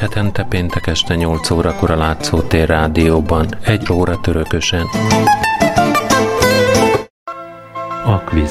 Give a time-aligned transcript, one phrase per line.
[0.00, 4.86] hetente péntek este 8 órakor a Látszótér Rádióban, egy óra törökösen.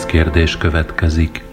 [0.10, 1.44] Kérdés következik.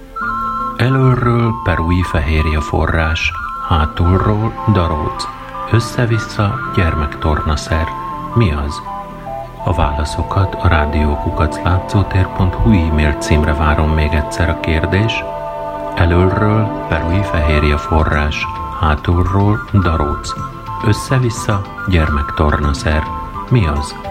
[0.77, 3.33] Elölről perui fehérje forrás,
[3.69, 5.25] hátulról daróc,
[5.71, 7.87] össze-vissza gyermektornaszer.
[8.35, 8.83] Mi az?
[9.65, 15.25] A válaszokat a rádiókukaclátszótér.hu e-mail címre várom még egyszer a kérdés.
[15.95, 18.47] Elölről perui fehérje forrás,
[18.81, 20.33] hátulról daróc.
[20.87, 23.03] Össze-vissza gyermektornaszer.
[23.51, 24.06] Mi az?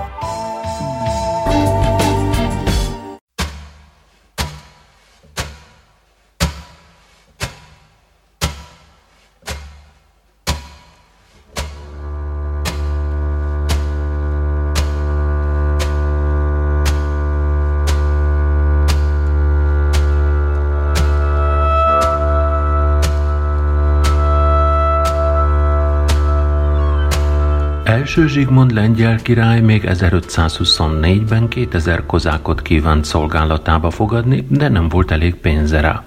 [28.16, 35.36] Első Zsigmond lengyel király még 1524-ben 2000 kozákot kívánt szolgálatába fogadni, de nem volt elég
[35.36, 36.04] pénze rá.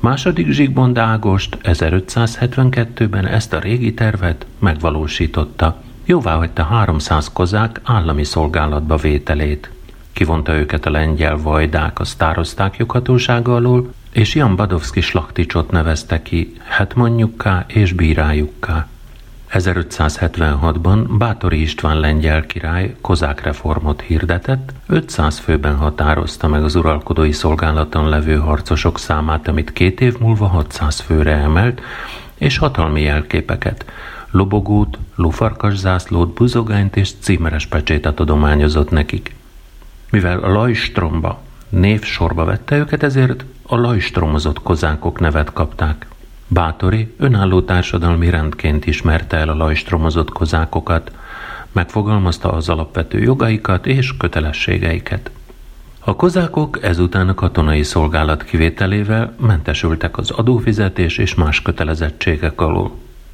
[0.00, 5.82] Második Zsigmond Ágost 1572-ben ezt a régi tervet megvalósította.
[6.04, 9.70] Jóváhagyta 300 kozák állami szolgálatba vételét.
[10.12, 16.52] Kivonta őket a lengyel vajdák a sztározták joghatósága alól, és Jan Badovszki slakticsot nevezte ki
[16.64, 18.88] hetmonjukká és bírájukká.
[19.52, 28.08] 1576-ban Bátori István lengyel király kozák reformot hirdetett, 500 főben határozta meg az uralkodói szolgálaton
[28.08, 31.80] levő harcosok számát, amit két év múlva 600 főre emelt,
[32.38, 33.84] és hatalmi jelképeket,
[34.30, 39.34] lobogót, lufarkas zászlót, buzogányt és címeres pecsétet adományozott nekik.
[40.10, 46.06] Mivel a Lajstromba név sorba vette őket, ezért a lajstromozott kozákok nevet kapták.
[46.50, 51.12] Bátori önálló társadalmi rendként ismerte el a lajstromozott kozákokat,
[51.72, 55.30] megfogalmazta az alapvető jogaikat és kötelességeiket.
[56.00, 62.90] A kozákok ezután a katonai szolgálat kivételével mentesültek az adófizetés és más kötelezettségek alól.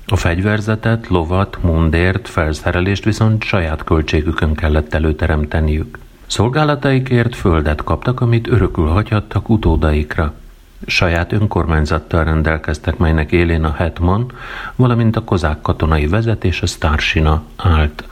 [0.07, 5.99] A fegyverzetet, lovat, mundért, felszerelést viszont saját költségükön kellett előteremteniük.
[6.27, 10.35] Szolgálataikért földet kaptak, amit örökül hagyhattak utódaikra–
[10.87, 14.33] Saját önkormányzattal rendelkeztek, melynek élén a hetman,
[14.77, 18.05] valamint a kozák katonai vezetés a Starsina állt.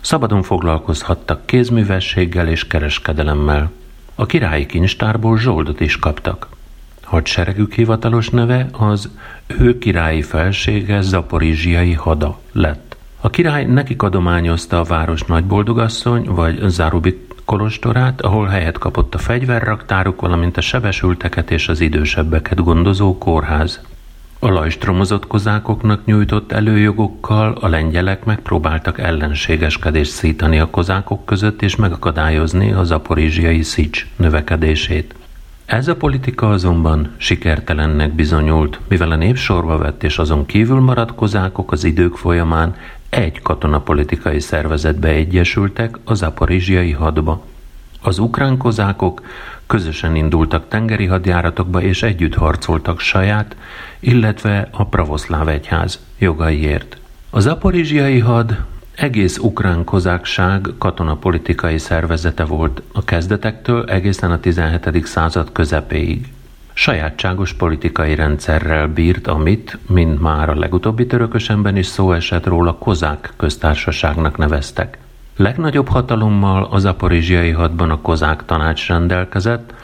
[0.00, 3.70] Szabadon foglalkozhattak kézművességgel és kereskedelemmel.
[4.14, 6.48] A királyi kincstárból zsoldot is kaptak.
[7.02, 9.10] Hadseregük hivatalos neve az
[9.46, 12.96] ő királyi felsége Zaporizsiai hada lett.
[13.20, 20.20] A király nekik adományozta a város nagyboldogasszony vagy Zárubik kolostorát, ahol helyet kapott a fegyverraktáruk,
[20.20, 23.80] valamint a sebesülteket és az idősebbeket gondozó kórház.
[24.38, 32.72] A lajstromozott kozákoknak nyújtott előjogokkal a lengyelek megpróbáltak ellenségeskedést szítani a kozákok között és megakadályozni
[32.72, 35.14] az aporizsiai szics növekedését.
[35.66, 41.14] Ez a politika azonban sikertelennek bizonyult, mivel a nép sorba vett és azon kívül maradt
[41.14, 42.74] kozákok az idők folyamán
[43.16, 47.44] egy katonapolitikai szervezetbe egyesültek a zaporizsiai hadba.
[48.02, 49.22] Az ukrán kozákok
[49.66, 53.56] közösen indultak tengeri hadjáratokba és együtt harcoltak saját,
[54.00, 56.96] illetve a pravoszláv egyház jogaiért.
[57.30, 65.06] A zaporizsiai had egész ukrán kozákság katonapolitikai szervezete volt a kezdetektől egészen a 17.
[65.06, 66.26] század közepéig.
[66.78, 73.32] Sajátságos politikai rendszerrel bírt, amit, mint már a legutóbbi törökösenben is szó esett róla, kozák
[73.36, 74.98] köztársaságnak neveztek.
[75.36, 79.74] Legnagyobb hatalommal az aporizsiai hadban a kozák tanács rendelkezett,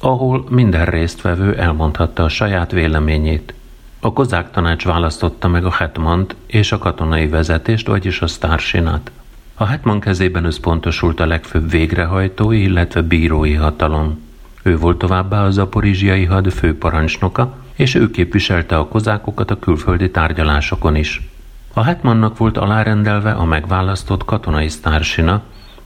[0.00, 3.54] ahol minden résztvevő elmondhatta a saját véleményét.
[4.00, 9.10] A kozák tanács választotta meg a hetmant és a katonai vezetést, vagyis a sztársinát.
[9.54, 14.30] A hetman kezében összpontosult a legfőbb végrehajtói, illetve bírói hatalom.
[14.62, 20.96] Ő volt továbbá a zaporizsiai had főparancsnoka, és ő képviselte a kozákokat a külföldi tárgyalásokon
[20.96, 21.30] is.
[21.72, 25.42] A hetmannak volt alárendelve a megválasztott katonai sztársina,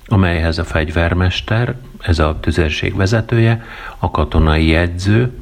[0.06, 3.64] amelyhez a fegyvermester, ez a tüzérség vezetője,
[3.98, 5.32] a katonai jegyző,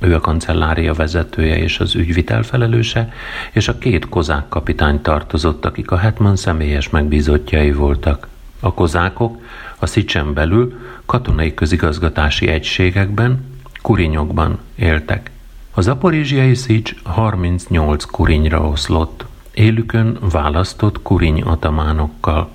[0.00, 3.12] ő a kancellária vezetője és az ügyvitel felelőse,
[3.52, 8.28] és a két kozák kapitány tartozott, akik a hetman személyes megbízottjai voltak.
[8.60, 9.42] A kozákok
[9.78, 13.44] a Szicsen belül katonai közigazgatási egységekben,
[13.82, 15.30] kurinyokban éltek.
[15.74, 19.24] A zaporizsiai szics 38 kurinyra oszlott,
[19.54, 22.50] élükön választott kuriny atamánokkal.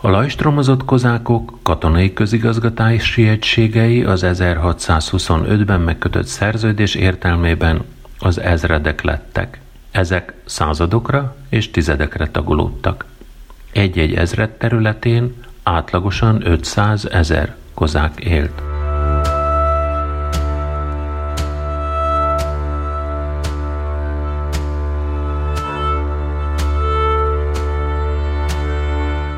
[0.00, 7.84] A lajstromozott kozákok katonai közigazgatási egységei az 1625-ben megkötött szerződés értelmében
[8.18, 9.60] az ezredek lettek.
[9.90, 13.04] Ezek századokra és tizedekre tagolódtak.
[13.72, 18.62] Egy-egy ezred területén átlagosan 500 ezer kozák élt.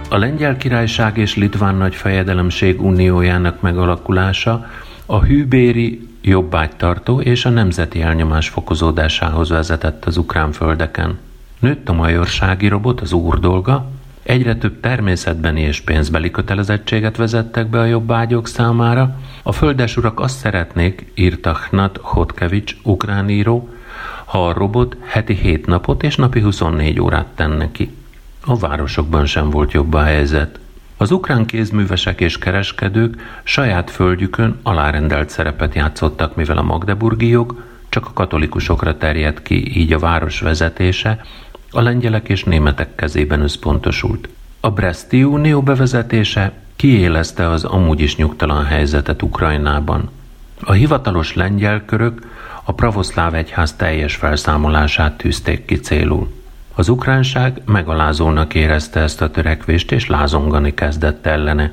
[0.09, 4.67] A Lengyel Királyság és Litván Nagyfejedelemség uniójának megalakulása
[5.07, 11.19] a hűbéri jobbágytartó és a nemzeti elnyomás fokozódásához vezetett az ukrán földeken.
[11.59, 13.91] Nőtt a majorsági robot, az úr dolga,
[14.23, 19.19] egyre több természetbeni és pénzbeli kötelezettséget vezettek be a jobbágyok számára.
[19.43, 23.69] A földesurak azt szeretnék, írta Hnat Hotkevics, ukrán író,
[24.25, 27.91] ha a robot heti 7 napot és napi 24 órát tenne ki.
[28.47, 30.59] A városokban sem volt jobb a helyzet.
[30.97, 38.07] Az ukrán kézművesek és kereskedők saját földjükön alárendelt szerepet játszottak, mivel a magdeburgi jog csak
[38.07, 41.25] a katolikusokra terjedt ki, így a város vezetése
[41.71, 44.29] a lengyelek és németek kezében összpontosult.
[44.61, 50.11] A Breszti Unió bevezetése kiélezte az amúgy is nyugtalan helyzetet Ukrajnában.
[50.61, 52.27] A hivatalos lengyel körök
[52.65, 56.33] a pravoszláv egyház teljes felszámolását tűzték ki célul.
[56.75, 61.73] Az ukránság megalázónak érezte ezt a törekvést, és lázongani kezdett ellene.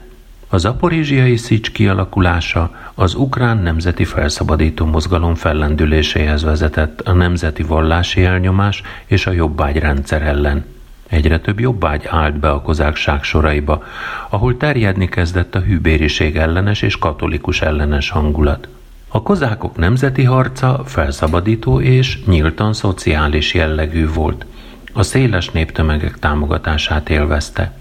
[0.49, 8.81] Az aporizsiai szics kialakulása az ukrán nemzeti felszabadító mozgalom fellendüléséhez vezetett a nemzeti vallási elnyomás
[9.05, 10.65] és a jobbágyrendszer ellen.
[11.07, 13.83] Egyre több jobbágy állt be a kozákság soraiba,
[14.29, 18.67] ahol terjedni kezdett a hűbériség ellenes és katolikus ellenes hangulat.
[19.07, 24.45] A kozákok nemzeti harca felszabadító és nyíltan szociális jellegű volt–
[24.97, 27.71] a széles néptömegek támogatását élvezte.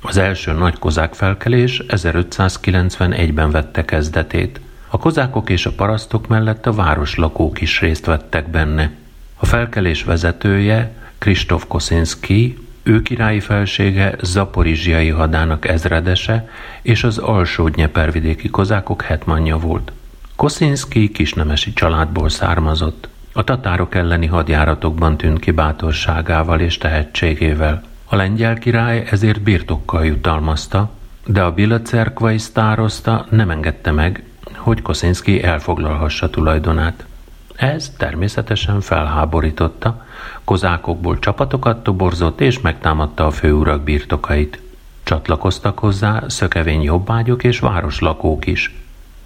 [0.00, 4.60] Az első nagy kozák felkelés 1591-ben vette kezdetét.
[4.88, 8.90] A kozákok és a parasztok mellett a városlakók is részt vettek benne.
[9.36, 16.48] A felkelés vezetője, Kristóf Koszinski, ő királyi felsége Zaporizsiai hadának ezredese
[16.82, 19.92] és az alsó Dnyepervidéki kozákok hetmanja volt.
[20.36, 23.08] Koszinski kisnemesi családból származott.
[23.32, 27.82] A tatárok elleni hadjáratokban tűnt ki bátorságával és tehetségével.
[28.12, 30.90] A lengyel király ezért birtokkal jutalmazta,
[31.26, 34.22] de a Bilacerkvai sztároszta nem engedte meg,
[34.56, 37.06] hogy Koszinski elfoglalhassa tulajdonát.
[37.56, 40.06] Ez természetesen felháborította,
[40.44, 44.60] kozákokból csapatokat toborzott és megtámadta a főurak birtokait.
[45.02, 48.74] Csatlakoztak hozzá szökevény jobbágyok és városlakók is.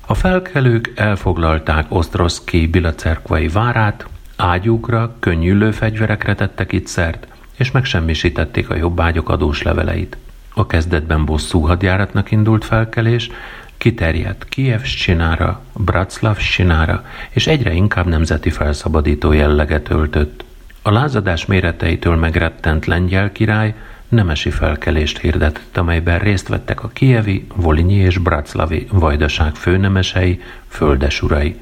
[0.06, 7.26] A felkelők elfoglalták Osztroszki Bilacerkvai várát, ágyúkra, könnyű fegyverekre tettek itt szert,
[7.56, 10.16] és megsemmisítették a jobbágyok adós leveleit.
[10.54, 13.30] A kezdetben bosszú hadjáratnak indult felkelés,
[13.76, 20.44] kiterjedt Kiev-Sinára, Bratslav-Sinára, és egyre inkább nemzeti felszabadító jelleget öltött.
[20.82, 23.74] A lázadás méreteitől megrettent lengyel király
[24.08, 31.56] nemesi felkelést hirdetett, amelyben részt vettek a kievi, volinyi és braclavi vajdaság főnemesei, földesurai.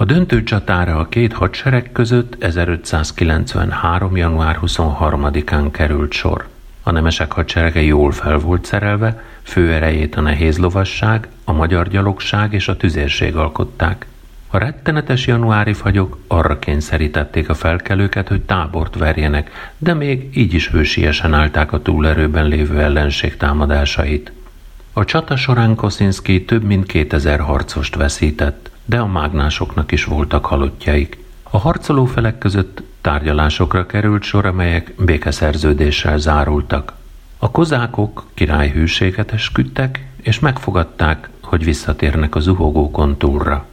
[0.00, 4.16] A döntő csatára a két hadsereg között 1593.
[4.16, 6.48] január 23-án került sor.
[6.82, 12.68] A nemesek hadserege jól fel volt szerelve, főerejét a nehéz lovasság, a magyar gyalogság és
[12.68, 14.06] a tüzérség alkották.
[14.50, 20.68] A rettenetes januári fagyok arra kényszerítették a felkelőket, hogy tábort verjenek, de még így is
[20.68, 24.32] hősiesen állták a túlerőben lévő ellenség támadásait.
[24.92, 31.24] A csata során Koszinski több mint 2000 harcost veszített, de a mágnásoknak is voltak halottjaik.
[31.42, 36.92] A harcoló felek között tárgyalásokra került sor, amelyek békeszerződéssel zárultak.
[37.38, 43.66] A kozákok királyhűséget esküdtek, és megfogadták, hogy visszatérnek a zuhogó kontúrra.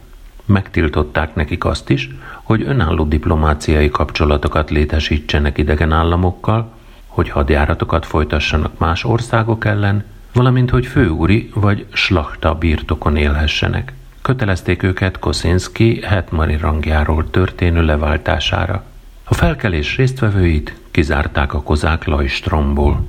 [0.44, 2.10] Megtiltották nekik azt is,
[2.42, 6.72] hogy önálló diplomáciai kapcsolatokat létesítsenek idegen államokkal,
[7.06, 13.92] hogy hadjáratokat folytassanak más országok ellen, valamint hogy főúri vagy slachta birtokon élhessenek.
[14.26, 18.84] Kötelezték őket Koszinski hetmani rangjáról történő leváltására.
[19.24, 23.06] A felkelés résztvevőit kizárták a kozák Lajstromból.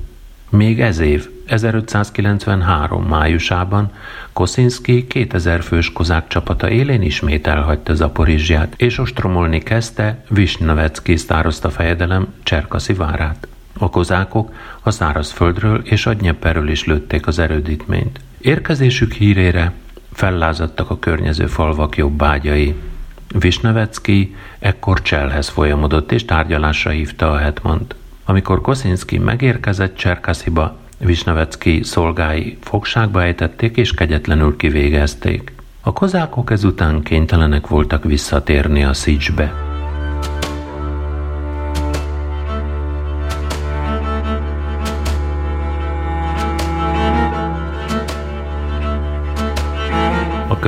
[0.50, 3.02] Még ez év, 1593.
[3.02, 3.92] májusában
[4.32, 12.26] Koszinski 2000 fős kozák csapata élén ismét elhagyta Zaporizsját, és ostromolni kezdte Visnavecki sztározta fejedelem
[12.42, 13.48] Cserkaszi várát.
[13.78, 18.20] A kozákok a szárazföldről és a Dnyeperről is lőtték az erődítményt.
[18.40, 19.72] Érkezésük hírére
[20.18, 22.74] fellázadtak a környező falvak jobbágyai.
[23.38, 27.94] Visnevecki ekkor Cselhez folyamodott és tárgyalásra hívta a hetmant.
[28.24, 35.52] Amikor Koszinski megérkezett Cserkasziba, Visnevecki szolgái fogságba ejtették és kegyetlenül kivégezték.
[35.80, 39.67] A kozákok ezután kénytelenek voltak visszatérni a Szicsbe.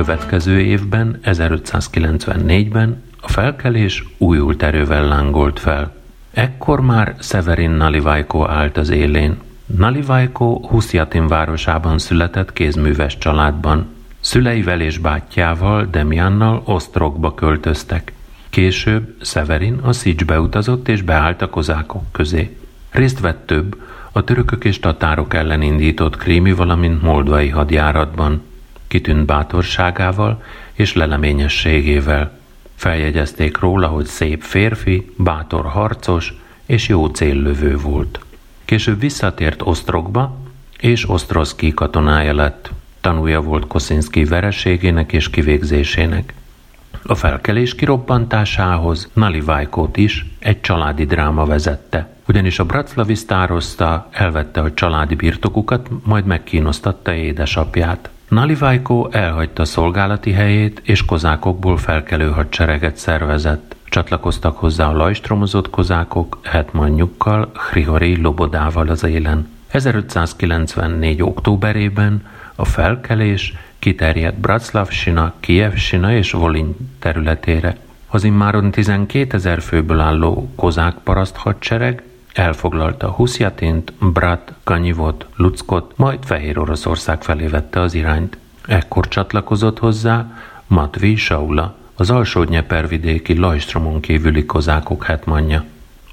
[0.05, 5.93] Következő évben, 1594-ben a felkelés újult erővel lángolt fel.
[6.31, 9.37] Ekkor már Severin Nalivajko állt az élén.
[9.65, 13.85] Nalivajko Huszjatin városában született kézműves családban.
[14.19, 18.13] Szüleivel és bátyjával, Demiannal Osztrokba költöztek.
[18.49, 22.57] Később Severin a Szicsbe utazott és beállt a kozákok közé.
[22.91, 23.81] Részt vett több,
[24.11, 28.49] a törökök és tatárok ellen indított krími, valamint moldvai hadjáratban.
[28.91, 30.43] Kitűnt bátorságával
[30.73, 32.39] és leleményességével.
[32.75, 36.33] Feljegyezték róla, hogy szép férfi, bátor harcos
[36.65, 38.19] és jó céllövő volt.
[38.65, 40.37] Később visszatért Osztrokba,
[40.79, 42.71] és Osztroszki katonája lett.
[43.01, 46.33] Tanúja volt Koszinszki vereségének és kivégzésének.
[47.03, 54.73] A felkelés kirobbantásához Nalivajkót is egy családi dráma vezette, ugyanis a Braclavi sztározta elvette a
[54.73, 58.09] családi birtokukat, majd megkínosztatta édesapját.
[58.31, 63.75] Nalivajko elhagyta szolgálati helyét, és kozákokból felkelő hadsereget szervezett.
[63.83, 69.49] Csatlakoztak hozzá a lajstromozott kozákok hetmanjukkal, Hrihori Lobodával az élen.
[69.67, 71.21] 1594.
[71.21, 77.77] októberében a felkelés kiterjedt Braclavsina, Kievsina és Volin területére.
[78.07, 86.19] Az immáron 12 ezer főből álló kozák paraszt hadsereg elfoglalta Huszjatint, Brat, Kanyivot, Luckot, majd
[86.23, 88.37] Fehér Oroszország felé vette az irányt.
[88.65, 90.31] Ekkor csatlakozott hozzá
[90.67, 95.63] Matvi Saula, az alsó nyepervidéki Lajstromon kívüli kozákok hetmanja.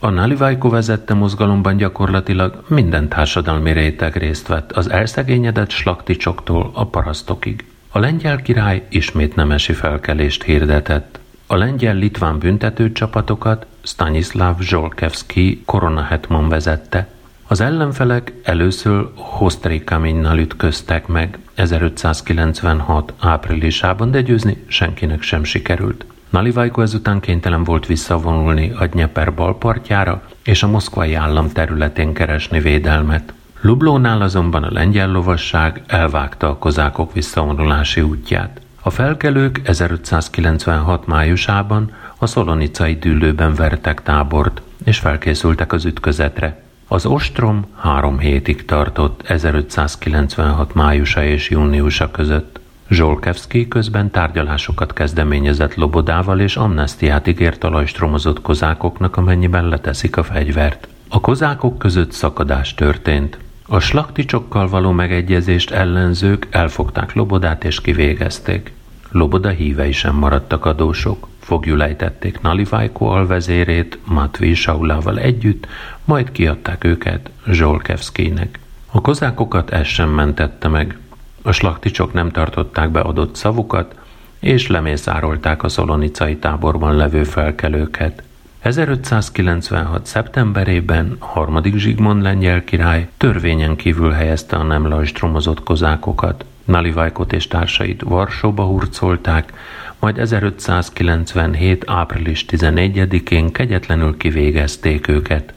[0.00, 7.64] A Nalivajko vezette mozgalomban gyakorlatilag minden társadalmi réteg részt vett, az elszegényedett slakticsoktól a parasztokig.
[7.90, 11.18] A lengyel király ismét nemesi felkelést hirdetett.
[11.50, 17.08] A lengyel-litván büntető csapatokat Stanislav Zsolkevski koronahetman vezette.
[17.46, 26.04] Az ellenfelek először Hostrikaminnal ütköztek meg 1596 áprilisában, de győzni senkinek sem sikerült.
[26.30, 33.32] Nalivajko ezután kénytelen volt visszavonulni a Dnyeper balpartjára és a moszkvai állam területén keresni védelmet.
[33.60, 38.60] Lublónál azonban a lengyel lovasság elvágta a kozákok visszavonulási útját.
[38.88, 46.62] A felkelők 1596 májusában a szolonicai dűlőben vertek tábort, és felkészültek az ütközetre.
[46.86, 52.60] Az ostrom három hétig tartott 1596 májusa és júniusa között.
[52.90, 60.88] Zsolkevszki közben tárgyalásokat kezdeményezett Lobodával és amnestiát ígért a lajstromozott kozákoknak, amennyiben leteszik a fegyvert.
[61.08, 63.38] A kozákok között szakadás történt.
[63.66, 68.76] A slakticsokkal való megegyezést ellenzők elfogták Lobodát és kivégezték.
[69.10, 71.28] Loboda hívei sem maradtak adósok.
[71.38, 75.66] Fogjulejtették Nalivajko alvezérét Matvi Saulával együtt,
[76.04, 78.58] majd kiadták őket Zsolkevszkinek.
[78.90, 80.98] A kozákokat ez sem mentette meg.
[81.42, 83.94] A slakticsok nem tartották be adott szavukat,
[84.38, 88.22] és lemészárolták a szolonicai táborban levő felkelőket.
[88.60, 90.06] 1596.
[90.06, 96.44] szeptemberében harmadik Zsigmond lengyel király törvényen kívül helyezte a nem lajstromozott kozákokat.
[96.68, 99.52] Nalivajkot és társait Varsóba hurcolták,
[99.98, 101.84] majd 1597.
[101.86, 105.52] április 11-én kegyetlenül kivégezték őket.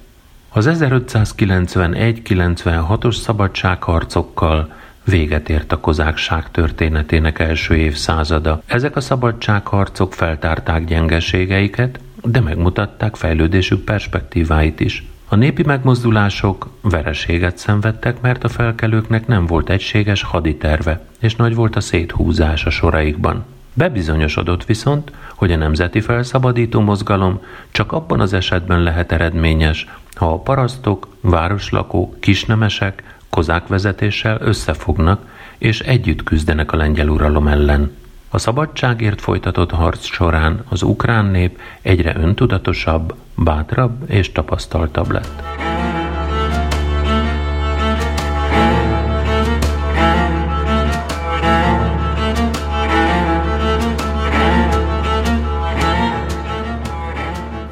[0.50, 8.62] Az 1591-96-os szabadságharcokkal véget ért a kozákság történetének első évszázada.
[8.66, 15.11] Ezek a szabadságharcok feltárták gyengeségeiket, de megmutatták fejlődésük perspektíváit is.
[15.32, 21.76] A népi megmozdulások vereséget szenvedtek, mert a felkelőknek nem volt egységes haditerve, és nagy volt
[21.76, 23.46] a széthúzás a soraikban.
[23.74, 27.40] Bebizonyosodott viszont, hogy a nemzeti felszabadító mozgalom
[27.72, 35.26] csak abban az esetben lehet eredményes, ha a parasztok, városlakók, kisnemesek, kozák vezetéssel összefognak
[35.58, 37.92] és együtt küzdenek a lengyel uralom ellen.
[38.34, 45.44] A szabadságért folytatott harc során az ukrán nép egyre öntudatosabb, bátrabb és tapasztaltabb lett.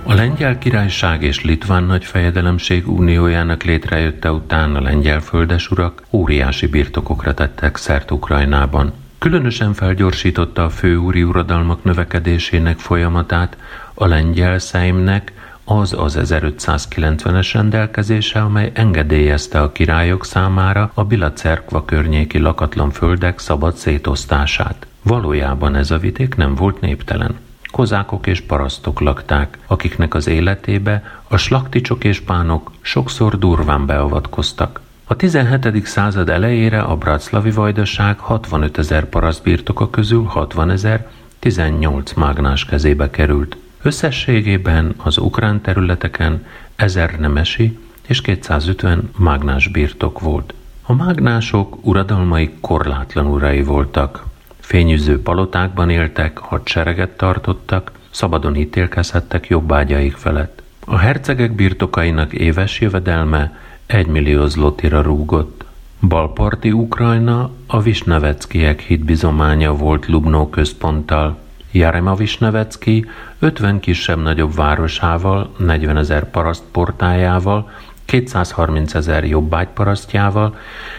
[0.04, 7.75] A Lengyel Királyság és Litván Nagyfejedelemség uniójának létrejötte után a lengyel földesurak óriási birtokokra tettek
[7.75, 8.94] szert Ukrajnában.
[9.20, 13.58] Különösen felgyorsította a főúri uradalmak növekedésének folyamatát
[13.94, 15.34] a lengyel Szeimnek
[15.64, 23.76] az az 1590-es rendelkezése, amely engedélyezte a királyok számára a Bilacerkva környéki lakatlan földek szabad
[23.76, 24.88] szétosztását.
[25.04, 27.36] Valójában ez a vidék nem volt néptelen.
[27.72, 34.80] Kozákok és parasztok lakták, akiknek az életébe a slakticsok és pánok sokszor durván beavatkoztak.
[35.12, 35.86] A 17.
[35.86, 41.08] század elejére a Bratszlavi vajdaság 65 ezer paraszt birtoka közül 60 ezer
[41.39, 43.58] 18 mágnás kezébe került.
[43.82, 50.54] Összességében az ukrán területeken 1000 nemesi és 250 mágnás birtok volt.
[50.84, 54.25] A mágnások uradalmai korlátlan urai voltak.
[54.60, 60.62] Fényűző palotákban éltek, hadsereget tartottak, szabadon ítélkezhettek jobbágyaik felett.
[60.86, 65.65] A hercegek birtokainak éves jövedelme 1 millió zlotira rúgott.
[66.01, 71.38] Balparti Ukrajna a Visneveckiek hitbizománya volt Lubnó központtal.
[71.72, 73.05] Jarema Visnevecki
[73.39, 77.69] 50 kisebb-nagyobb városával, 40 ezer paraszt portájával,
[78.05, 80.58] 230 ezer jobbágyparasztjával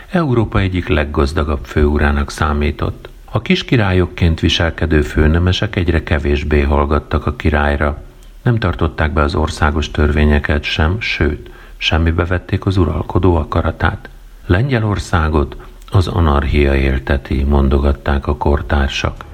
[0.09, 3.09] Európa egyik leggazdagabb főurának számított.
[3.25, 8.03] A kiskirályokként viselkedő főnemesek egyre kevésbé hallgattak a királyra.
[8.43, 14.09] Nem tartották be az országos törvényeket sem, sőt, semmibe vették az uralkodó akaratát.
[14.47, 15.57] Lengyelországot
[15.91, 19.25] az anarchia élteti, mondogatták a kortársak.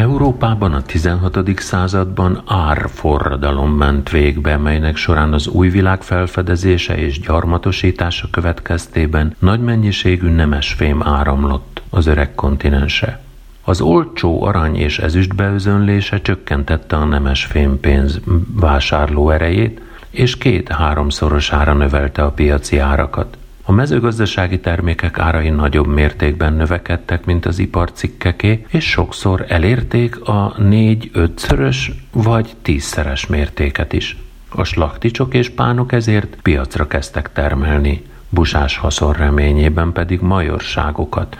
[0.00, 1.58] Európában a 16.
[1.58, 10.28] században árforradalom ment végbe, melynek során az új világ felfedezése és gyarmatosítása következtében nagy mennyiségű
[10.28, 13.20] nemesfém áramlott az öreg kontinense.
[13.64, 18.20] Az olcsó arany és ezüst beözönlése csökkentette a nemes fémpénz
[18.60, 19.80] vásárló erejét,
[20.10, 23.38] és két-háromszorosára növelte a piaci árakat.
[23.70, 31.92] A mezőgazdasági termékek árai nagyobb mértékben növekedtek, mint az iparcikkeké, és sokszor elérték a négy-ötszörös
[32.12, 34.16] vagy tízszeres mértéket is.
[34.48, 41.36] A slakticsok és pánok ezért piacra kezdtek termelni, busás haszon reményében pedig majorságokat,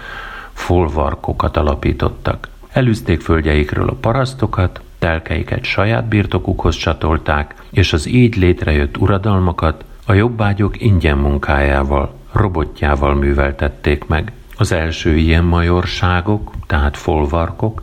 [0.52, 2.48] folvarkokat alapítottak.
[2.72, 10.80] Elűzték földjeikről a parasztokat, telkeiket saját birtokukhoz csatolták, és az így létrejött uradalmakat a jobbágyok
[10.82, 14.32] ingyen munkájával, robotjával műveltették meg.
[14.56, 17.82] Az első ilyen majorságok, tehát folvarkok,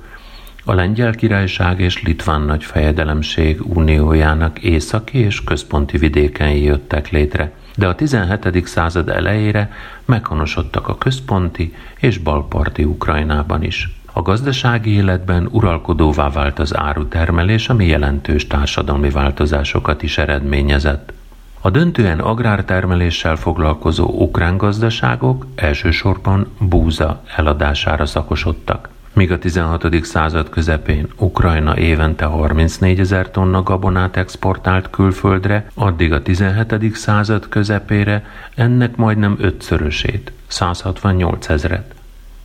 [0.65, 7.87] a Lengyel Királyság és Litván nagy fejedelemség uniójának északi és központi vidéken jöttek létre, de
[7.87, 8.67] a 17.
[8.67, 9.71] század elejére
[10.05, 13.89] meghonosodtak a központi és balparti Ukrajnában is.
[14.13, 21.13] A gazdasági életben uralkodóvá vált az árutermelés, ami jelentős társadalmi változásokat is eredményezett.
[21.61, 28.89] A döntően agrártermeléssel foglalkozó ukrán gazdaságok elsősorban búza eladására szakosodtak.
[29.13, 30.05] Míg a 16.
[30.05, 36.95] század közepén Ukrajna évente 34 ezer tonna gabonát exportált külföldre, addig a 17.
[36.95, 41.93] század közepére ennek majdnem ötszörösét, 168 ezret.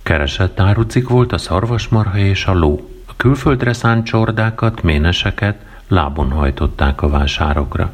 [0.02, 2.90] Keresett árucik volt a szarvasmarha és a ló.
[3.06, 5.56] A külföldre szánt csordákat, méneseket
[5.88, 7.92] lábon hajtották a vásárokra.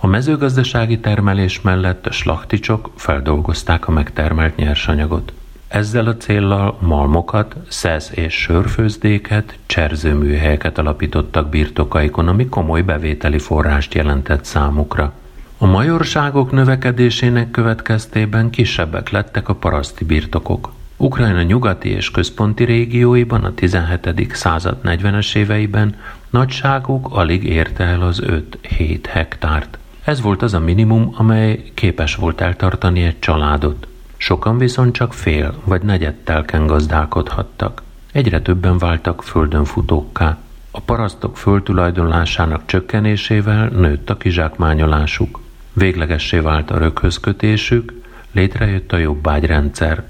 [0.00, 5.32] A mezőgazdasági termelés mellett a slakticsok feldolgozták a megtermelt nyersanyagot.
[5.68, 14.44] Ezzel a céllal malmokat, szesz és sörfőzdéket, cserzőműhelyeket alapítottak birtokaikon, ami komoly bevételi forrást jelentett
[14.44, 15.12] számukra.
[15.58, 20.72] A majorságok növekedésének következtében kisebbek lettek a paraszti birtokok.
[20.96, 24.34] Ukrajna nyugati és központi régióiban a 17.
[24.34, 25.94] század 40-es éveiben
[26.30, 29.78] nagyságuk alig érte el az 5-7 hektárt.
[30.06, 33.86] Ez volt az a minimum, amely képes volt eltartani egy családot.
[34.16, 37.82] Sokan viszont csak fél vagy negyedtelken gazdálkodhattak.
[38.12, 40.38] Egyre többen váltak földön futókká.
[40.70, 45.40] A parasztok földtulajdonlásának csökkenésével nőtt a kizsákmányolásuk.
[45.72, 50.04] Véglegessé vált a röghözkötésük, létrejött a jobbágyrendszer.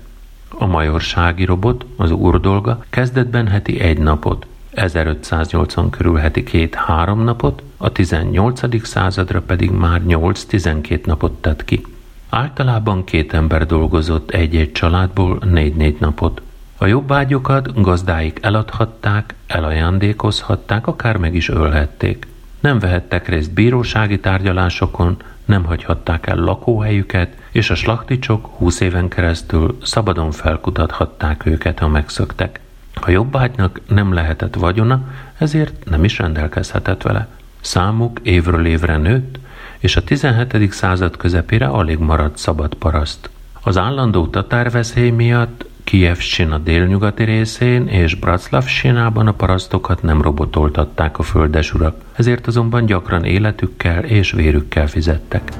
[0.59, 7.93] A majorsági robot, az urdolga kezdetben heti egy napot, 1580 körül heti két-három napot, a
[7.93, 8.87] 18.
[8.87, 11.87] századra pedig már 8-12 napot tett ki.
[12.29, 16.43] Általában két ember dolgozott egy-egy családból négy-négy napot.
[16.79, 22.27] A jobbágyokat gazdáik eladhatták, elajándékozhatták, akár meg is ölhették.
[22.61, 29.79] Nem vehettek részt bírósági tárgyalásokon, nem hagyhatták el lakóhelyüket, és a slakticsok húsz éven keresztül
[29.83, 32.61] szabadon felkutathatták őket, ha megszöktek.
[33.01, 35.01] A jobbágynak nem lehetett vagyona,
[35.39, 37.29] ezért nem is rendelkezhetett vele.
[37.61, 39.39] Számuk évről évre nőtt,
[39.79, 40.73] és a 17.
[40.73, 43.31] század közepére alig maradt szabad paraszt.
[43.63, 51.97] Az állandó tatárveszély miatt Kijevsina délnyugati részén és Braclavsinában a parasztokat nem robotoltatták a földesurak,
[52.13, 55.53] ezért azonban gyakran életükkel és vérükkel fizettek.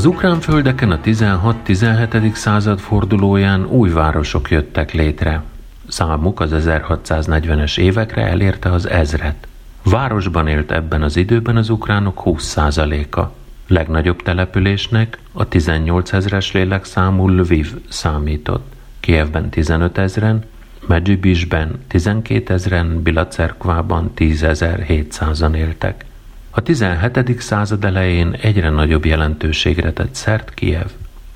[0.00, 2.32] Az ukrán földeken a 16-17.
[2.32, 5.42] század fordulóján új városok jöttek létre.
[5.88, 9.46] Számuk az 1640-es évekre elérte az ezret.
[9.82, 13.20] Városban élt ebben az időben az ukránok 20%-a.
[13.66, 18.72] Legnagyobb településnek a 18 ezres lélekszámú Lviv számított.
[19.00, 20.44] Kievben 15 ezren,
[20.86, 26.04] Medzsibisben 12 ezren, Bilacerkvában 10.700-an éltek.
[26.52, 27.40] A 17.
[27.40, 30.86] század elején egyre nagyobb jelentőségre tett szert Kiev.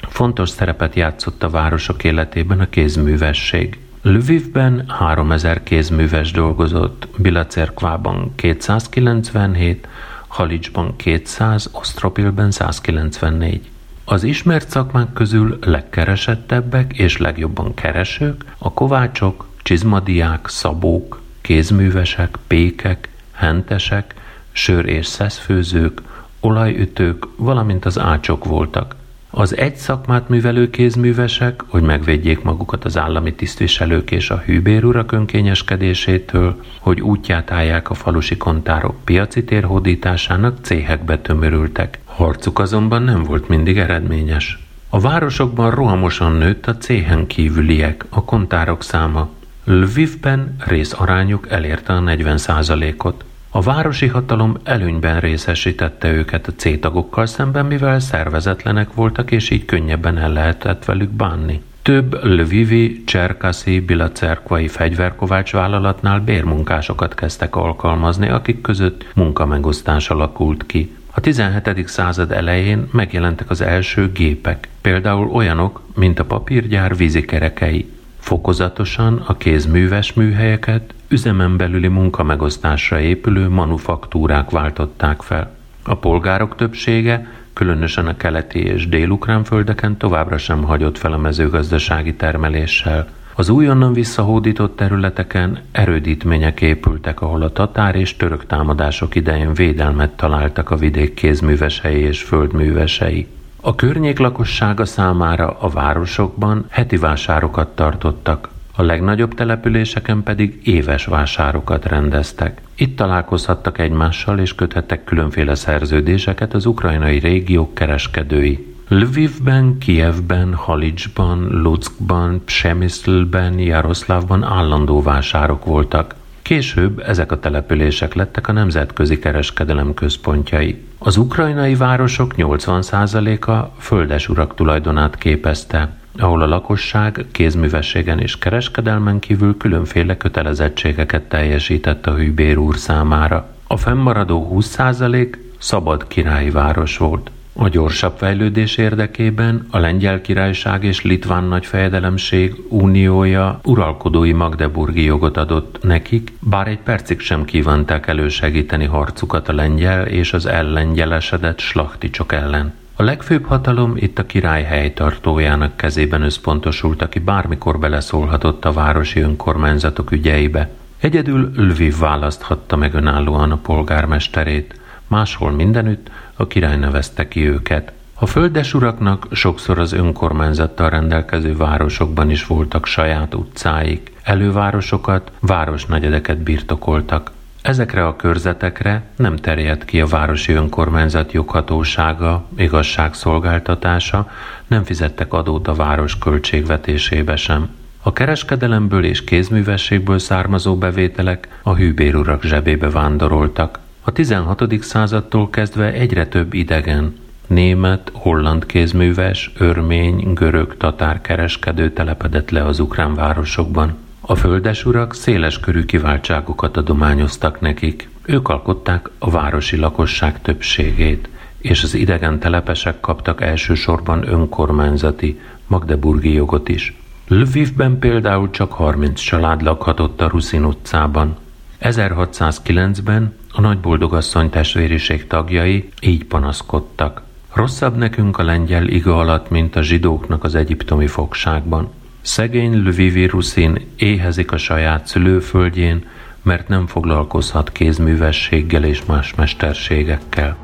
[0.08, 3.78] Fontos szerepet játszott a városok életében a kézművesség.
[4.02, 9.88] Lvivben 3000 kézműves dolgozott, Bilacerkvában 297,
[10.26, 13.68] Halicsban 200, Ostropilben 194.
[14.04, 24.14] Az ismert szakmák közül legkeresettebbek és legjobban keresők a kovácsok, csizmadiák, szabók, kézművesek, pékek, hentesek,
[24.54, 26.00] sör és szeszfőzők,
[26.40, 28.94] olajütők, valamint az ácsok voltak.
[29.30, 36.62] Az egy szakmát művelő kézművesek, hogy megvédjék magukat az állami tisztviselők és a hűbérurak önkényeskedésétől,
[36.80, 41.98] hogy útját állják a falusi kontárok piaci térhódításának céhekbe tömörültek.
[42.04, 44.58] Harcuk azonban nem volt mindig eredményes.
[44.88, 49.28] A városokban rohamosan nőtt a céhen kívüliek, a kontárok száma.
[49.64, 53.24] Lvivben részarányuk elérte a 40% ot
[53.56, 60.18] a városi hatalom előnyben részesítette őket a C-tagokkal szemben, mivel szervezetlenek voltak, és így könnyebben
[60.18, 61.62] el lehetett velük bánni.
[61.82, 70.96] Több Lvivi, Cserkaszi, Bilacerkvai fegyverkovács vállalatnál bérmunkásokat kezdtek alkalmazni, akik között munkamegosztás alakult ki.
[71.10, 71.88] A 17.
[71.88, 77.90] század elején megjelentek az első gépek, például olyanok, mint a papírgyár vízikerekei.
[78.18, 85.56] Fokozatosan a kézműves műhelyeket üzemen belüli munkamegosztásra épülő manufaktúrák váltották fel.
[85.84, 92.14] A polgárok többsége, különösen a keleti és délukrán földeken továbbra sem hagyott fel a mezőgazdasági
[92.14, 93.08] termeléssel.
[93.34, 100.70] Az újonnan visszahódított területeken erődítmények épültek, ahol a tatár és török támadások idején védelmet találtak
[100.70, 103.26] a vidék kézművesei és földművesei.
[103.60, 111.84] A környék lakossága számára a városokban heti vásárokat tartottak, a legnagyobb településeken pedig éves vásárokat
[111.84, 112.60] rendeztek.
[112.74, 118.74] Itt találkozhattak egymással és köthettek különféle szerződéseket az ukrajnai régiók kereskedői.
[118.88, 126.14] Lvivben, Kievben, Halicsban, Luckban, Psemiszlben, Jaroszlávban állandó vásárok voltak.
[126.42, 130.84] Később ezek a települések lettek a nemzetközi kereskedelem központjai.
[130.98, 139.56] Az ukrajnai városok 80%-a földes urak tulajdonát képezte, ahol a lakosság kézművességen és kereskedelmen kívül
[139.56, 143.48] különféle kötelezettségeket teljesített a hűbér úr számára.
[143.66, 147.30] A fennmaradó 20% szabad királyi város volt.
[147.56, 155.78] A gyorsabb fejlődés érdekében a Lengyel Királyság és Litván Nagyfejedelemség uniója uralkodói magdeburgi jogot adott
[155.82, 162.74] nekik, bár egy percig sem kívánták elősegíteni harcukat a lengyel és az ellengyelesedett slachticsok ellen.
[162.96, 170.10] A legfőbb hatalom itt a király helytartójának kezében összpontosult, aki bármikor beleszólhatott a városi önkormányzatok
[170.10, 170.68] ügyeibe.
[170.98, 177.92] Egyedül Lviv választhatta meg önállóan a polgármesterét, máshol mindenütt a király nevezte ki őket.
[178.14, 187.30] A földesuraknak sokszor az önkormányzattal rendelkező városokban is voltak saját utcáik, elővárosokat, városnegyedeket birtokoltak.
[187.64, 194.30] Ezekre a körzetekre nem terjedt ki a városi önkormányzat joghatósága, igazságszolgáltatása,
[194.66, 197.68] nem fizettek adót a város költségvetésébe sem.
[198.02, 203.78] A kereskedelemből és kézművességből származó bevételek a hűbérurak zsebébe vándoroltak.
[204.02, 204.82] A 16.
[204.82, 212.80] századtól kezdve egyre több idegen, német, holland kézműves, örmény, görög, tatár kereskedő telepedett le az
[212.80, 214.03] ukrán városokban.
[214.26, 218.08] A földesurak széles körű kiváltságokat adományoztak nekik.
[218.22, 226.68] Ők alkották a városi lakosság többségét, és az idegen telepesek kaptak elsősorban önkormányzati, magdeburgi jogot
[226.68, 226.96] is.
[227.28, 231.36] Lvivben például csak 30 család lakhatott a Ruszin utcában.
[231.80, 237.22] 1609-ben a nagyboldogasszony testvériség tagjai így panaszkodtak.
[237.52, 241.90] Rosszabb nekünk a lengyel iga alatt, mint a zsidóknak az egyiptomi fogságban.
[242.24, 246.04] Szegény Lvivi Ruszin éhezik a saját szülőföldjén,
[246.42, 250.56] mert nem foglalkozhat kézművességgel és más mesterségekkel.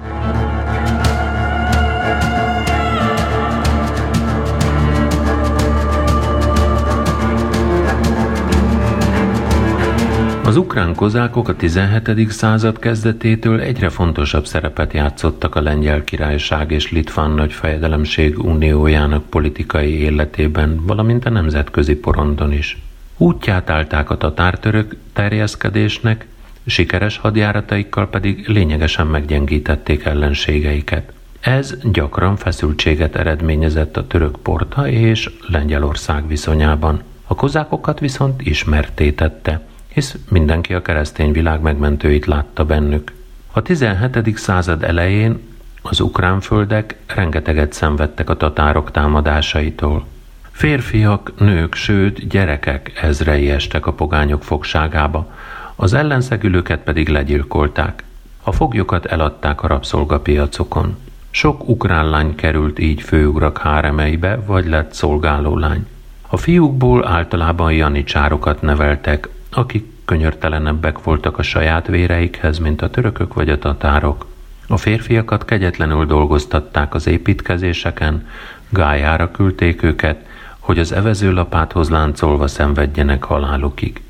[10.51, 12.31] Az ukrán kozákok a 17.
[12.31, 20.81] század kezdetétől egyre fontosabb szerepet játszottak a Lengyel Királyság és Litván Nagyfejedelemség uniójának politikai életében,
[20.87, 22.83] valamint a nemzetközi porondon is.
[23.17, 26.27] Útját állták a tatártörök terjeszkedésnek,
[26.67, 31.13] sikeres hadjárataikkal pedig lényegesen meggyengítették ellenségeiket.
[31.41, 37.03] Ez gyakran feszültséget eredményezett a török porta és Lengyelország viszonyában.
[37.27, 43.13] A kozákokat viszont ismertétette hisz mindenki a keresztény világ megmentőit látta bennük.
[43.53, 44.37] A 17.
[44.39, 45.41] század elején
[45.83, 50.07] az ukrán földek rengeteget szenvedtek a tatárok támadásaitól.
[50.51, 55.33] Férfiak, nők, sőt gyerekek ezrei estek a pogányok fogságába,
[55.77, 58.05] az ellenszegülőket pedig legyilkolták.
[58.43, 60.97] A foglyokat eladták a rabszolgapiacokon.
[61.31, 65.87] Sok ukrán lány került így főugrak háremeibe, vagy lett szolgálólány.
[66.29, 73.51] A fiúkból általában janicsárokat neveltek, akik könyörtelenebbek voltak a saját véreikhez, mint a törökök vagy
[73.51, 74.27] a tatárok.
[74.69, 78.29] A férfiakat kegyetlenül dolgoztatták az építkezéseken,
[78.69, 80.27] gájára küldték őket,
[80.59, 84.03] hogy az evezőlapáthoz láncolva szenvedjenek halálukig.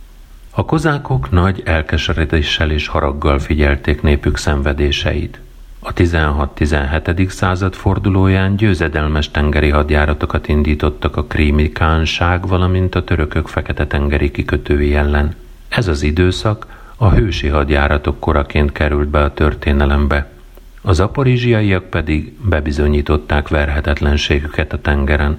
[0.50, 5.40] A kozákok nagy elkeseredéssel és haraggal figyelték népük szenvedéseit.
[5.82, 7.28] A 16-17.
[7.28, 15.34] század fordulóján győzedelmes tengeri hadjáratokat indítottak a krími kánság, valamint a törökök fekete-tengeri kikötői ellen.
[15.68, 16.66] Ez az időszak
[16.96, 20.30] a hősi hadjáratok koraként került be a történelembe.
[20.82, 25.38] Az aporizsiaiak pedig bebizonyították verhetetlenségüket a tengeren.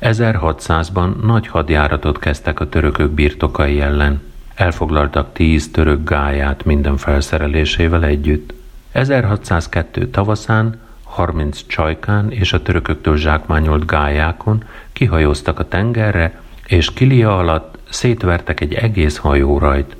[0.00, 4.20] 1600-ban nagy hadjáratot kezdtek a törökök birtokai ellen.
[4.54, 8.54] Elfoglaltak tíz török gáját minden felszerelésével együtt.
[8.96, 17.78] 1602 tavaszán 30 csajkán és a törököktől zsákmányolt gályákon kihajóztak a tengerre, és Kilia alatt
[17.88, 19.20] szétvertek egy egész
[19.58, 19.96] rajt.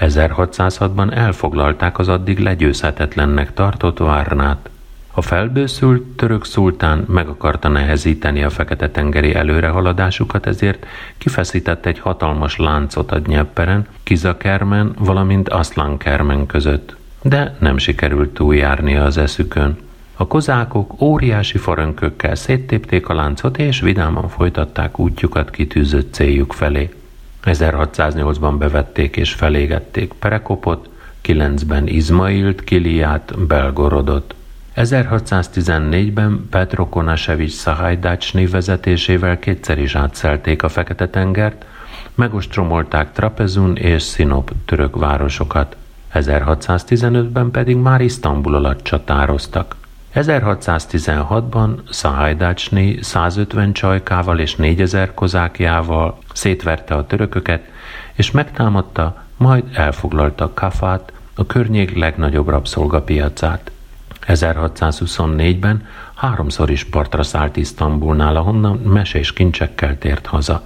[0.00, 4.68] 1606-ban elfoglalták az addig legyőzhetetlennek tartott Várnát.
[5.12, 10.86] A felbőszült török szultán meg akarta nehezíteni a Fekete-tengeri előrehaladásukat, ezért
[11.18, 19.16] kifeszített egy hatalmas láncot a Dnyepperen, Kizakermen, valamint Aszlankermen között de nem sikerült túljárni az
[19.16, 19.76] eszükön.
[20.16, 26.90] A kozákok óriási farönkökkel széttépték a láncot, és vidáman folytatták útjukat kitűzött céljuk felé.
[27.44, 30.88] 1608-ban bevették és felégették Perekopot,
[31.24, 34.34] 9-ben Izmailt, Kiliát, Belgorodot.
[34.76, 41.64] 1614-ben Petro Konasevics Szahajdácsné vezetésével kétszer is átszelték a Fekete-tengert,
[42.14, 45.76] megostromolták Trapezun és Sinop török városokat.
[46.14, 49.76] 1615-ben pedig már Isztambul alatt csatároztak.
[50.14, 57.68] 1616-ban Szahajdácsné 150 csajkával és 4000 kozákjával szétverte a törököket,
[58.12, 63.70] és megtámadta, majd elfoglalta Kafát, a környék legnagyobb rabszolgapiacát.
[64.26, 70.62] 1624-ben háromszor is partra szállt Isztambulnál, ahonnan mesés kincsekkel tért haza.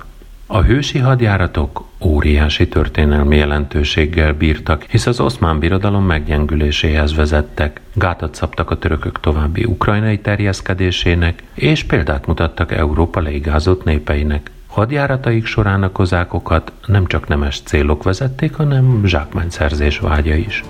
[0.50, 8.70] A hősi hadjáratok óriási történelmi jelentőséggel bírtak, hisz az oszmán birodalom meggyengüléséhez vezettek, gátat szabtak
[8.70, 14.50] a törökök további ukrajnai terjeszkedésének, és példát mutattak Európa leigázott népeinek.
[14.66, 20.64] Hadjárataik során a kozákokat nem csak nemes célok vezették, hanem zsákmányszerzés vágya is.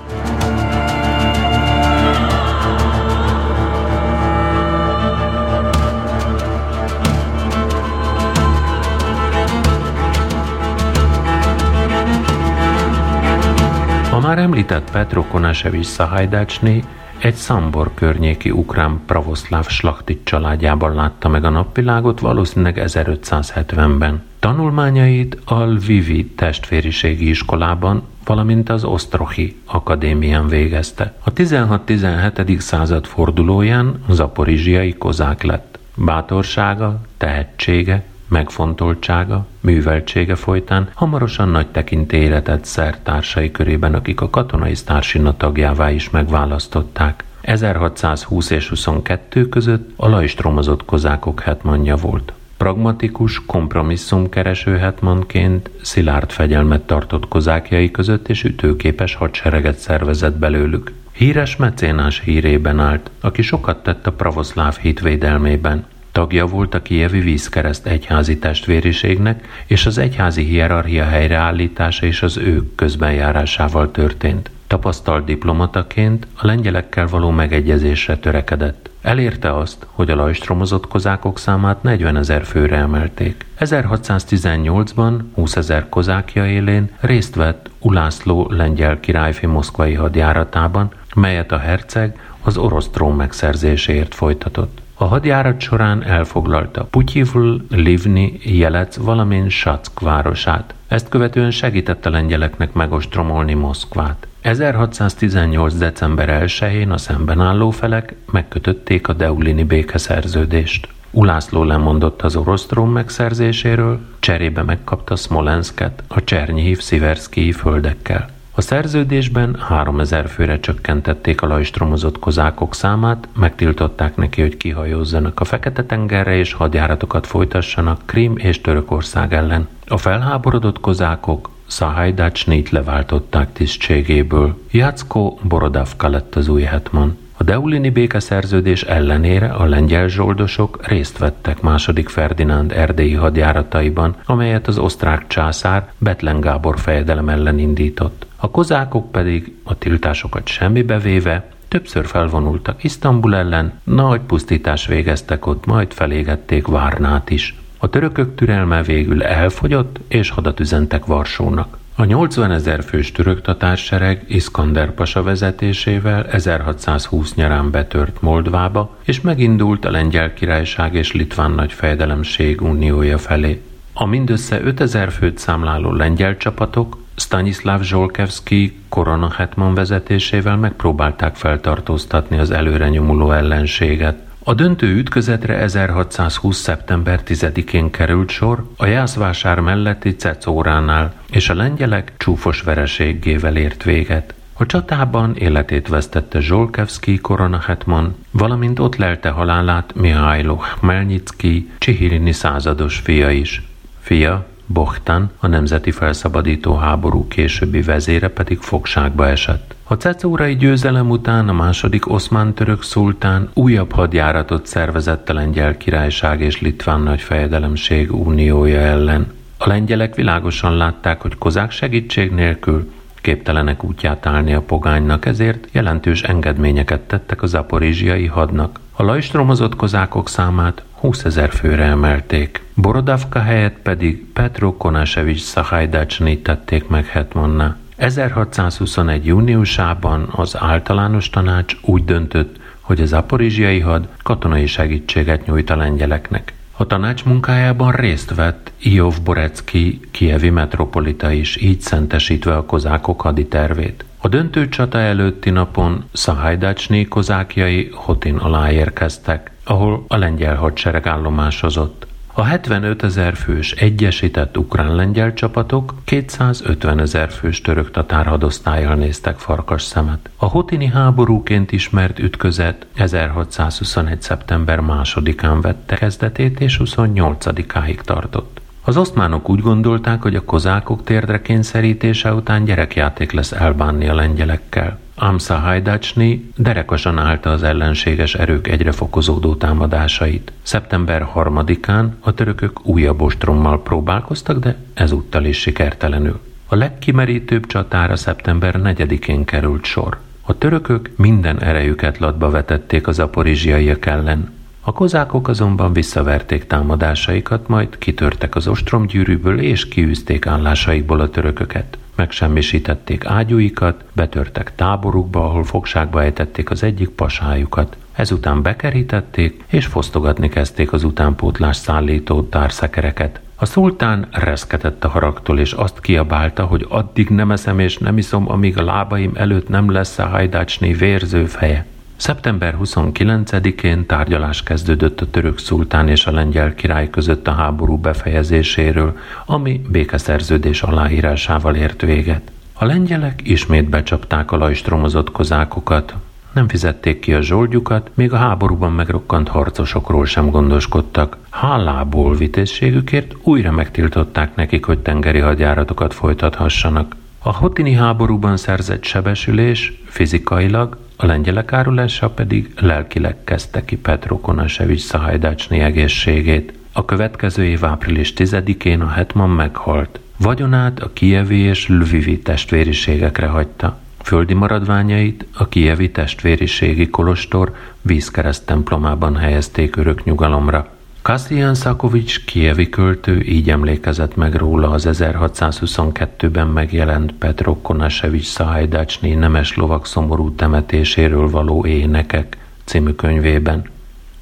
[14.29, 16.83] Már említett Petro Konasevics Szahajdácsné
[17.19, 24.23] egy Szambor környéki ukrán pravoszláv slachtit családjában látta meg a napvilágot valószínűleg 1570-ben.
[24.39, 31.15] Tanulmányait a Lvivi testvériségi iskolában, valamint az Osztrohi akadémián végezte.
[31.25, 32.59] A 16-17.
[32.59, 35.79] század fordulóján zaporizsiai kozák lett.
[35.95, 45.37] Bátorsága, tehetsége, megfontoltsága, műveltsége folytán hamarosan nagy tekintélyre szert társai körében, akik a katonai sztársina
[45.37, 47.25] tagjává is megválasztották.
[47.41, 52.33] 1620 és 22 között a lajstromozott kozákok hetmanja volt.
[52.57, 60.93] Pragmatikus, kompromisszumkereső hetmanként szilárd fegyelmet tartott kozákjai között és ütőképes hadsereget szervezett belőlük.
[61.13, 65.85] Híres mecénás hírében állt, aki sokat tett a pravoszláv hit védelmében.
[66.19, 72.75] Tagja volt a kievi vízkereszt egyházi testvériségnek, és az egyházi hierarchia helyreállítása és az ő
[72.75, 74.51] közbenjárásával történt.
[74.67, 78.91] Tapasztalt diplomataként a lengyelekkel való megegyezésre törekedett.
[79.03, 83.45] Elérte azt, hogy a lajstromozott kozákok számát 40 ezer főre emelték.
[83.61, 92.21] 1618-ban 20 ezer kozákja élén részt vett Ulászló lengyel királyfi moszkvai hadjáratában, melyet a herceg
[92.43, 94.87] az orosz trón megszerzéséért folytatott.
[95.01, 100.75] A hadjárat során elfoglalta Putyivl, Livni, Jelec, valamint Sack városát.
[100.89, 104.27] Ezt követően segített a lengyeleknek megostromolni Moszkvát.
[104.41, 105.75] 1618.
[105.75, 110.89] december 1-én a szemben álló felek megkötötték a Deulini békeszerződést.
[111.11, 118.29] Ulászló lemondott az orosz trón megszerzéséről, cserébe megkapta Smolensket a Csernyihiv sziverszkii földekkel.
[118.59, 126.37] A szerződésben 3000 főre csökkentették a lajstromozott kozákok számát, megtiltották neki, hogy kihajózzanak a Fekete-tengerre
[126.37, 129.69] és hadjáratokat folytassanak Krím és Törökország ellen.
[129.87, 134.59] A felháborodott kozákok Szahajdácsnit leváltották tisztségéből.
[134.71, 137.17] Jacko Borodavka lett az új hetman.
[137.41, 144.79] A Deulini békeszerződés ellenére a lengyel zsoldosok részt vettek második Ferdinánd erdélyi hadjárataiban, amelyet az
[144.79, 148.27] osztrák császár Betlen Gábor fejedelem ellen indított.
[148.37, 155.67] A kozákok pedig a tiltásokat semmibe véve többször felvonultak Isztambul ellen, nagy pusztítás végeztek ott,
[155.67, 157.55] majd felégették Várnát is.
[157.79, 161.79] A törökök türelme végül elfogyott, és hadat üzentek Varsónak.
[162.01, 169.85] A 80 ezer fős török tatársereg Iskander Pasa vezetésével 1620 nyarán betört Moldvába, és megindult
[169.85, 173.63] a Lengyel Királyság és Litván Nagy Fejedelemség uniója felé.
[173.93, 182.51] A mindössze 5000 főt számláló lengyel csapatok Stanislav Zsolkevski korona hetman vezetésével megpróbálták feltartóztatni az
[182.51, 184.28] előre nyomuló ellenséget.
[184.49, 186.57] A döntő ütközetre 1620.
[186.57, 194.35] szeptember 10-én került sor a Jászvásár melletti Cecóránál, és a lengyelek csúfos vereséggével ért véget.
[194.53, 203.31] A csatában életét vesztette Zsolkevski koronahetman, valamint ott lelte halálát Mihailo Hmelnyicki, Csihirini százados fia
[203.31, 203.63] is.
[204.01, 209.75] Fia, Bohtan, a Nemzeti Felszabadító Háború későbbi vezére pedig fogságba esett.
[209.85, 216.61] A cecórai győzelem után a második oszmán-török szultán újabb hadjáratot szervezett a lengyel királyság és
[216.61, 219.33] litván nagyfejedelemség uniója ellen.
[219.59, 226.23] A lengyelek világosan látták, hogy kozák segítség nélkül képtelenek útját állni a pogánynak, ezért jelentős
[226.23, 228.81] engedményeket tettek a zaporizsiai hadnak.
[229.01, 232.63] A lajstromozott kozákok számát 20 ezer főre emelték.
[232.75, 237.77] Borodavka helyett pedig Petro Konasevics Szahajdácsnit tették meg hetmanná.
[237.97, 239.27] 1621.
[239.27, 246.53] júniusában az általános tanács úgy döntött, hogy az aporizsiai had katonai segítséget nyújt a lengyeleknek.
[246.77, 254.05] A tanács munkájában részt vett Iov Borecki, kievi metropolita is, így szentesítve a kozákok haditervét.
[254.21, 262.07] A döntő csata előtti napon Szahajdácsné kozákjai Hotin alá érkeztek, ahol a lengyel hadsereg állomásozott.
[262.33, 269.83] A 75 ezer fős egyesített ukrán-lengyel csapatok 250 ezer fős török tatár hadosztályjal néztek farkas
[269.83, 270.31] szemet.
[270.37, 274.23] A hotini háborúként ismert ütközet 1621.
[274.23, 278.61] szeptember másodikán vette kezdetét és 28-áig tartott.
[278.89, 284.99] Az osztmánok úgy gondolták, hogy a kozákok térdre kényszerítése után gyerekjáték lesz elbánni a lengyelekkel.
[285.15, 290.53] Amsa Hajdácsni derekasan állta az ellenséges erők egyre fokozódó támadásait.
[290.63, 296.41] Szeptember 3-án a törökök újabb ostrommal próbálkoztak, de ezúttal is sikertelenül.
[296.67, 300.19] A legkimerítőbb csatára szeptember 4-én került sor.
[300.43, 304.57] A törökök minden erejüket latba vetették az aporizsiaiak ellen.
[304.89, 311.99] A kozákok azonban visszaverték támadásaikat, majd kitörtek az ostromgyűrűből és kiűzték állásaikból a törököket.
[312.15, 317.97] Megsemmisítették ágyúikat, betörtek táborukba, ahol fogságba ejtették az egyik pasájukat.
[318.13, 323.41] Ezután bekerítették, és fosztogatni kezdték az utánpótlás szállító társzekereket.
[323.57, 328.51] A szultán reszketett a haragtól, és azt kiabálta, hogy addig nem eszem és nem iszom,
[328.51, 331.87] amíg a lábaim előtt nem lesz a hajdácsné vérző feje.
[332.19, 339.17] Szeptember 29-én tárgyalás kezdődött a török szultán és a lengyel király között a háború befejezéséről,
[339.47, 342.51] ami békeszerződés aláírásával ért véget.
[342.73, 346.15] A lengyelek ismét becsapták a lajstromozott kozákokat.
[346.53, 351.37] nem fizették ki a zsoldjukat, még a háborúban megrokkant harcosokról sem gondoskodtak.
[351.51, 357.17] Hálából vitézségükért újra megtiltották nekik, hogy tengeri hadjáratokat folytathassanak.
[357.39, 365.01] A hotini háborúban szerzett sebesülés fizikailag, a lengyelek árulása pedig lelkileg kezdte ki Petro Konasevics
[365.01, 366.73] Szahajdácsné egészségét.
[366.93, 370.21] A következő év április 10-én a hetman meghalt.
[370.37, 373.99] Vagyonát a kievi és lvivi testvériségekre hagyta.
[374.23, 380.98] Földi maradványait a kievi testvériségi kolostor vízkereszt templomában helyezték örök nyugalomra.
[381.29, 389.77] Kassian Szakovics kievi költő így emlékezett meg róla az 1622-ben megjelent Petro Konasevics Szahajdácsné nemes
[389.77, 393.91] lovak szomorú temetéséről való énekek című könyvében.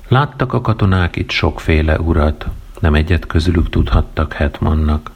[0.09, 2.47] Láttak a katonák itt sokféle urat,
[2.79, 5.11] nem egyet közülük tudhattak Hetmannak.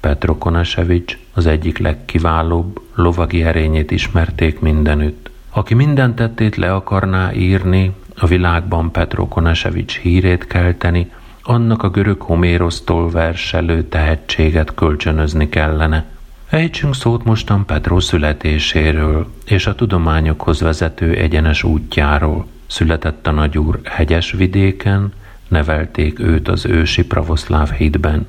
[0.00, 5.30] Petro Konasevics az egyik legkiválóbb lovagi erényét ismerték mindenütt.
[5.50, 11.10] Aki minden tettét le akarná írni, a világban Petro Konasevics hírét kelteni,
[11.42, 16.04] annak a görög Homérosztól verselő tehetséget kölcsönözni kellene.
[16.48, 22.46] Ejtsünk szót mostan Petro születéséről és a tudományokhoz vezető egyenes útjáról.
[22.66, 25.12] Született a nagyúr hegyes vidéken,
[25.48, 28.26] nevelték őt az ősi pravoszláv hitben.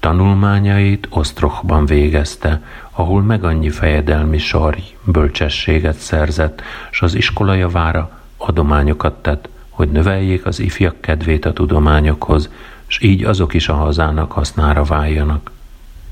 [0.00, 9.22] Tanulmányait Osztrochban végezte, ahol meg annyi fejedelmi sarj, bölcsességet szerzett, s az iskola javára adományokat
[9.22, 12.50] tett, hogy növeljék az ifjak kedvét a tudományokhoz,
[12.86, 15.50] s így azok is a hazának hasznára váljanak.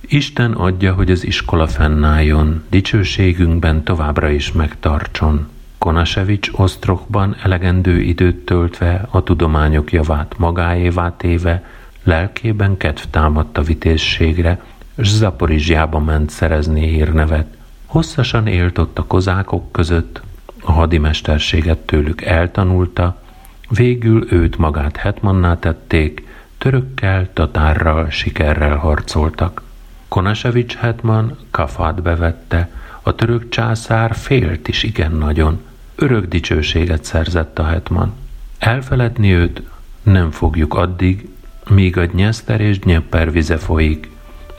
[0.01, 5.49] Isten adja, hogy az iskola fennálljon, dicsőségünkben továbbra is megtartson.
[5.79, 11.65] Konasevics Osztrokban elegendő időt töltve a tudományok javát magáévá téve,
[12.03, 14.65] lelkében kedv támadt a vitézségre,
[15.03, 17.57] s Zaporizsjába ment szerezni hírnevet.
[17.87, 20.23] Hosszasan élt ott a kozákok között,
[20.63, 23.21] a hadimesterséget tőlük eltanulta,
[23.69, 26.27] végül őt magát hetmanná tették,
[26.59, 29.63] törökkel, tatárral, sikerrel harcoltak.
[30.09, 32.71] Konasevics hetman kafát bevette,
[33.03, 35.61] a török császár félt is igen nagyon,
[35.95, 38.13] örök dicsőséget szerzett a hetman.
[38.59, 39.63] Elfeledni őt
[40.03, 41.29] nem fogjuk addig,
[41.69, 44.11] míg a Dnyeszter és Dnyeper vize folyik,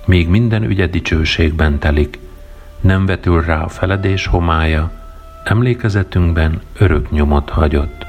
[0.05, 2.19] míg minden ügye dicsőségben telik,
[2.81, 5.02] nem vetül rá a feledés homája,
[5.43, 8.05] emlékezetünkben örök nyomot hagyott.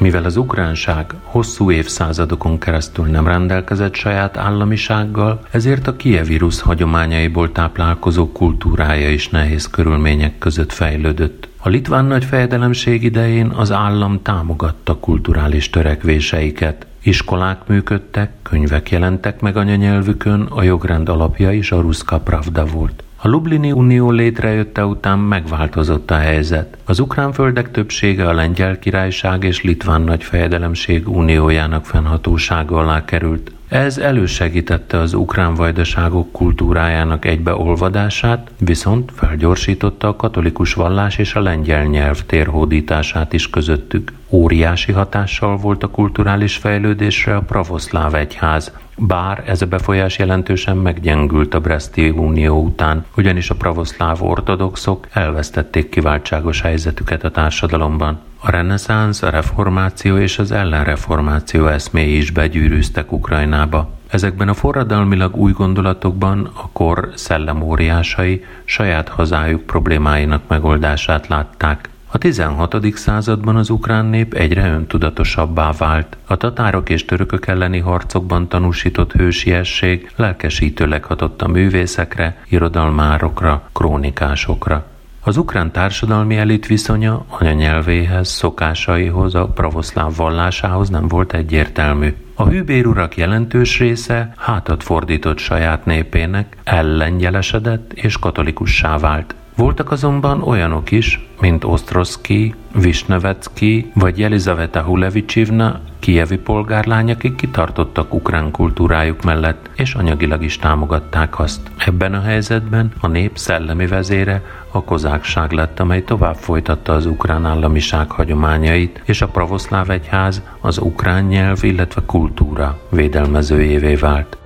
[0.00, 8.32] Mivel az ukránság hosszú évszázadokon keresztül nem rendelkezett saját államisággal, ezért a kievírus hagyományaiból táplálkozó
[8.32, 11.48] kultúrája is nehéz körülmények között fejlődött.
[11.60, 16.86] A litván nagyfejedelemség idején az állam támogatta kulturális törekvéseiket.
[17.02, 23.02] Iskolák működtek, könyvek jelentek meg anyanyelvükön, a jogrend alapja is a Ruszka Pravda volt.
[23.20, 26.76] A Lublini Unió létrejötte után megváltozott a helyzet.
[26.84, 33.52] Az ukrán földek többsége a Lengyel Királyság és Litván Nagyfejedelemség uniójának fennhatósága alá került.
[33.68, 41.84] Ez elősegítette az ukrán vajdaságok kultúrájának egybeolvadását, viszont felgyorsította a katolikus vallás és a lengyel
[41.84, 44.12] nyelv térhódítását is közöttük.
[44.28, 51.54] Óriási hatással volt a kulturális fejlődésre a pravoszláv egyház, bár ez a befolyás jelentősen meggyengült
[51.54, 58.20] a Breszti Unió után, ugyanis a pravoszláv ortodoxok elvesztették kiváltságos helyzetüket a társadalomban.
[58.40, 63.90] A reneszánsz, a reformáció és az ellenreformáció eszméi is begyűrűztek Ukrajnába.
[64.08, 71.88] Ezekben a forradalmilag új gondolatokban a kor szellemóriásai saját hazájuk problémáinak megoldását látták.
[72.10, 72.76] A 16.
[72.94, 76.16] században az ukrán nép egyre öntudatosabbá vált.
[76.26, 84.86] A tatárok és törökök elleni harcokban tanúsított hősiesség lelkesítőleg hatott a művészekre, irodalmárokra, krónikásokra.
[85.24, 92.14] Az ukrán társadalmi elit viszonya anyanyelvéhez, szokásaihoz, a pravoszláv vallásához nem volt egyértelmű.
[92.34, 99.34] A hűbérurak jelentős része hátat fordított saját népének, ellengyelesedett és katolikussá vált.
[99.58, 108.50] Voltak azonban olyanok is, mint Osztroszki, Visnevecki vagy Jelizaveta Hulevicsivna, kievi polgárlány, akik kitartottak ukrán
[108.50, 111.60] kultúrájuk mellett, és anyagilag is támogatták azt.
[111.76, 117.46] Ebben a helyzetben a nép szellemi vezére a kozákság lett, amely tovább folytatta az ukrán
[117.46, 124.37] államiság hagyományait, és a pravoszláv egyház az ukrán nyelv, illetve kultúra védelmezőjévé vált.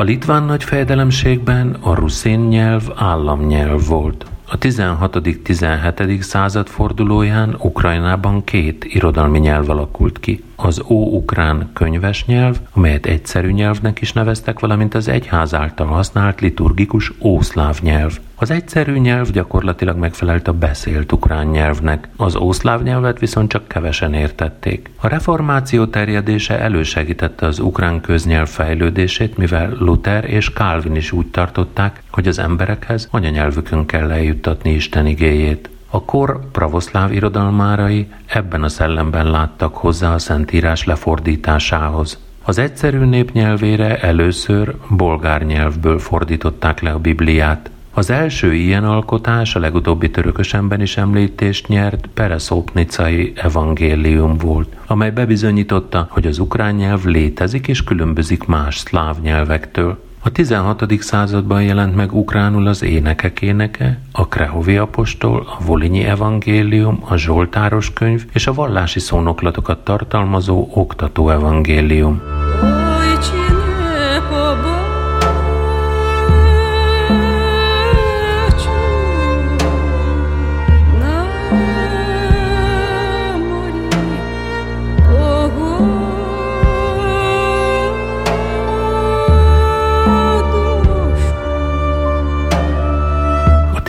[0.00, 4.26] A litván nagyfejedelemségben a ruszén nyelv államnyelv volt.
[4.48, 6.20] A 16.-17.
[6.20, 10.44] század fordulóján Ukrajnában két irodalmi nyelv alakult ki.
[10.62, 17.12] Az ó-ukrán könyves nyelv, amelyet egyszerű nyelvnek is neveztek, valamint az egyház által használt liturgikus
[17.20, 18.18] ószláv nyelv.
[18.34, 24.14] Az egyszerű nyelv gyakorlatilag megfelelt a beszélt ukrán nyelvnek, az ószláv nyelvet viszont csak kevesen
[24.14, 24.90] értették.
[24.96, 32.02] A reformáció terjedése elősegítette az ukrán köznyelv fejlődését, mivel Luther és Calvin is úgy tartották,
[32.10, 35.70] hogy az emberekhez anyanyelvükön kell eljuttatni Isten igéjét.
[35.92, 42.18] A kor pravoszláv irodalmárai ebben a szellemben láttak hozzá a Szentírás lefordításához.
[42.42, 47.70] Az egyszerű népnyelvére először bolgár nyelvből fordították le a Bibliát.
[47.92, 56.06] Az első ilyen alkotás a legutóbbi törökösemben is említést nyert Pereszópnicai evangélium volt, amely bebizonyította,
[56.10, 60.09] hogy az ukrán nyelv létezik és különbözik más szláv nyelvektől.
[60.22, 60.84] A 16.
[61.02, 67.92] században jelent meg ukránul az énekek éneke, a Krehovi apostol, a Volinyi evangélium, a Zsoltáros
[67.92, 72.22] könyv és a vallási szónoklatokat tartalmazó oktató evangélium.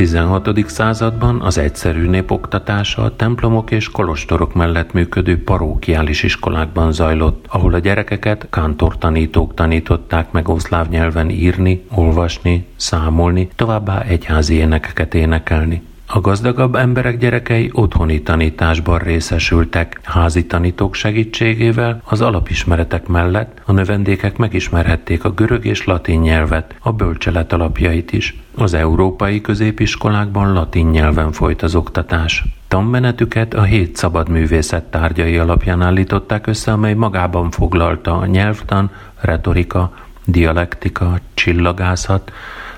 [0.01, 0.49] 16.
[0.67, 7.79] században az egyszerű népoktatása a templomok és kolostorok mellett működő parókiális iskolákban zajlott, ahol a
[7.79, 15.81] gyerekeket kántortanítók tanították meg oszláv nyelven írni, olvasni, számolni, továbbá egyházi énekeket énekelni.
[16.13, 24.37] A gazdagabb emberek gyerekei otthoni tanításban részesültek, házi tanítók segítségével az alapismeretek mellett a növendékek
[24.37, 28.39] megismerhették a görög és latin nyelvet, a bölcselet alapjait is.
[28.55, 32.43] Az európai középiskolákban latin nyelven folyt az oktatás.
[32.67, 39.93] Tanmenetüket a hét szabad művészet tárgyai alapján állították össze, amely magában foglalta a nyelvtan, retorika,
[40.25, 42.31] dialektika, csillagászat,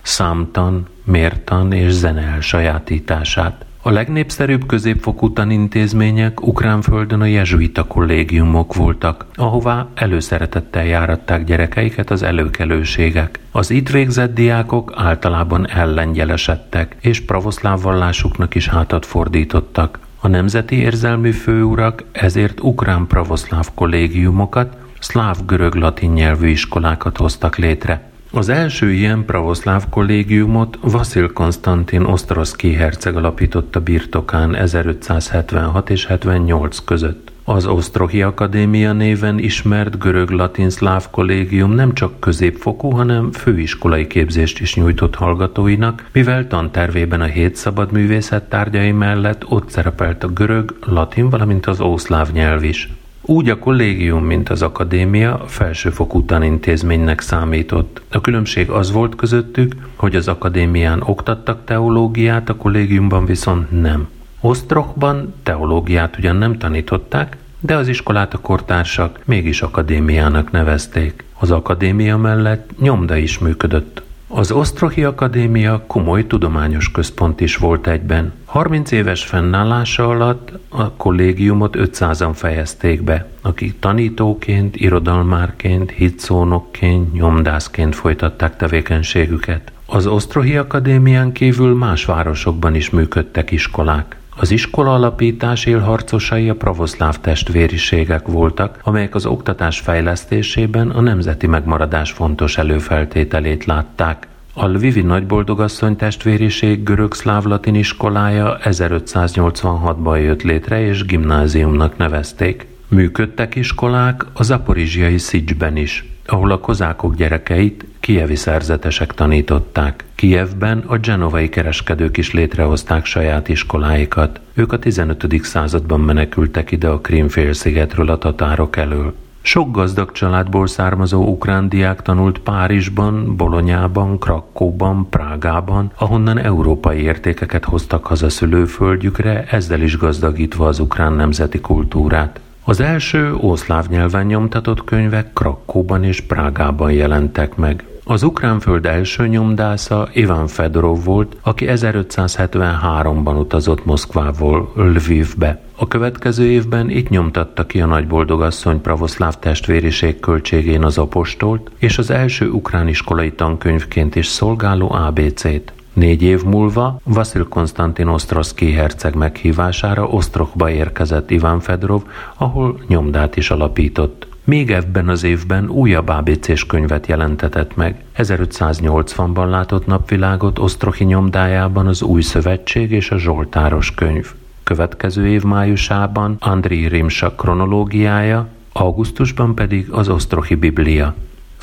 [0.04, 3.66] számtan, mértan és zene elsajátítását.
[3.86, 13.40] A legnépszerűbb középfokú tanintézmények Ukránföldön a jezsuita kollégiumok voltak, ahová előszeretettel járatták gyerekeiket az előkelőségek.
[13.52, 20.00] Az itt végzett diákok általában ellengyelesedtek, és pravoszláv vallásuknak is hátat fordítottak.
[20.20, 28.12] A nemzeti érzelmű főurak ezért ukrán pravoszláv kollégiumokat, szláv-görög-latin nyelvű iskolákat hoztak létre.
[28.36, 37.32] Az első ilyen pravoszláv kollégiumot Vasil Konstantin Osztroszki herceg alapította birtokán 1576 és 78 között.
[37.44, 44.76] Az Osztrohi Akadémia néven ismert görög-latin szláv kollégium nem csak középfokú, hanem főiskolai képzést is
[44.76, 51.30] nyújtott hallgatóinak, mivel tantervében a hét szabad művészet tárgyai mellett ott szerepelt a görög, latin,
[51.30, 52.90] valamint az ószláv nyelv is.
[53.26, 58.02] Úgy a kollégium, mint az akadémia felsőfokú tanintézménynek számított.
[58.12, 64.08] A különbség az volt közöttük, hogy az akadémián oktattak teológiát, a kollégiumban viszont nem.
[64.42, 71.24] Osztrochban teológiát ugyan nem tanították, de az iskolát a kortársak mégis akadémiának nevezték.
[71.40, 74.03] Az akadémia mellett nyomda is működött.
[74.36, 78.34] Az Osztrohi Akadémia komoly tudományos központ is volt egyben.
[78.46, 88.58] 30 éves fennállása alatt a kollégiumot 500-an fejezték be, akik tanítóként, irodalmárként, hitszónokként, nyomdászként folytatták
[88.58, 89.72] tevékenységüket.
[89.86, 94.16] Az Osztrohi Akadémián kívül más városokban is működtek iskolák.
[94.36, 102.12] Az iskola alapítás élharcosai a pravoszláv testvériségek voltak, amelyek az oktatás fejlesztésében a nemzeti megmaradás
[102.12, 104.28] fontos előfeltételét látták.
[104.54, 112.73] A Lvivi nagyboldogasszony testvériség görög-szláv-latin iskolája 1586-ban jött létre és gimnáziumnak nevezték.
[112.94, 120.04] Működtek iskolák a zaporizsiai Szicsben is, ahol a kozákok gyerekeit kievi szerzetesek tanították.
[120.16, 124.40] Kijevben a genovai kereskedők is létrehozták saját iskoláikat.
[124.54, 125.44] Ők a 15.
[125.44, 129.14] században menekültek ide a Krímfélszigetről a tatárok elől.
[129.42, 138.06] Sok gazdag családból származó ukrán diák tanult Párizsban, Bolonyában, Krakóban, Prágában, ahonnan európai értékeket hoztak
[138.06, 142.40] haza szülőföldjükre, ezzel is gazdagítva az ukrán nemzeti kultúrát.
[142.66, 147.86] Az első ószláv nyelven nyomtatott könyvek Krakóban és Prágában jelentek meg.
[148.06, 155.62] Az ukrán föld első nyomdásza Ivan Fedorov volt, aki 1573-ban utazott Moszkvából Lvivbe.
[155.76, 162.10] A következő évben itt nyomtatta ki a nagyboldogasszony pravoszláv testvériség költségén az apostolt, és az
[162.10, 165.74] első ukrán iskolai tankönyvként is szolgáló ABC-t.
[165.94, 172.02] Négy év múlva Vasil Konstantin Osztroszki herceg meghívására Osztrokba érkezett Iván Fedorov,
[172.38, 174.28] ahol nyomdát is alapított.
[174.44, 178.04] Még ebben az évben újabb ABC-s könyvet jelentetett meg.
[178.18, 184.32] 1580-ban látott napvilágot Osztrohi nyomdájában az Új Szövetség és a Zsoltáros könyv.
[184.64, 191.14] Következő év májusában Andri Rimsa kronológiája, augusztusban pedig az Osztrohi Biblia.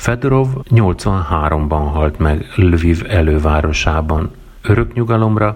[0.01, 4.31] Fedorov 83-ban halt meg Lviv elővárosában.
[4.61, 4.93] Örök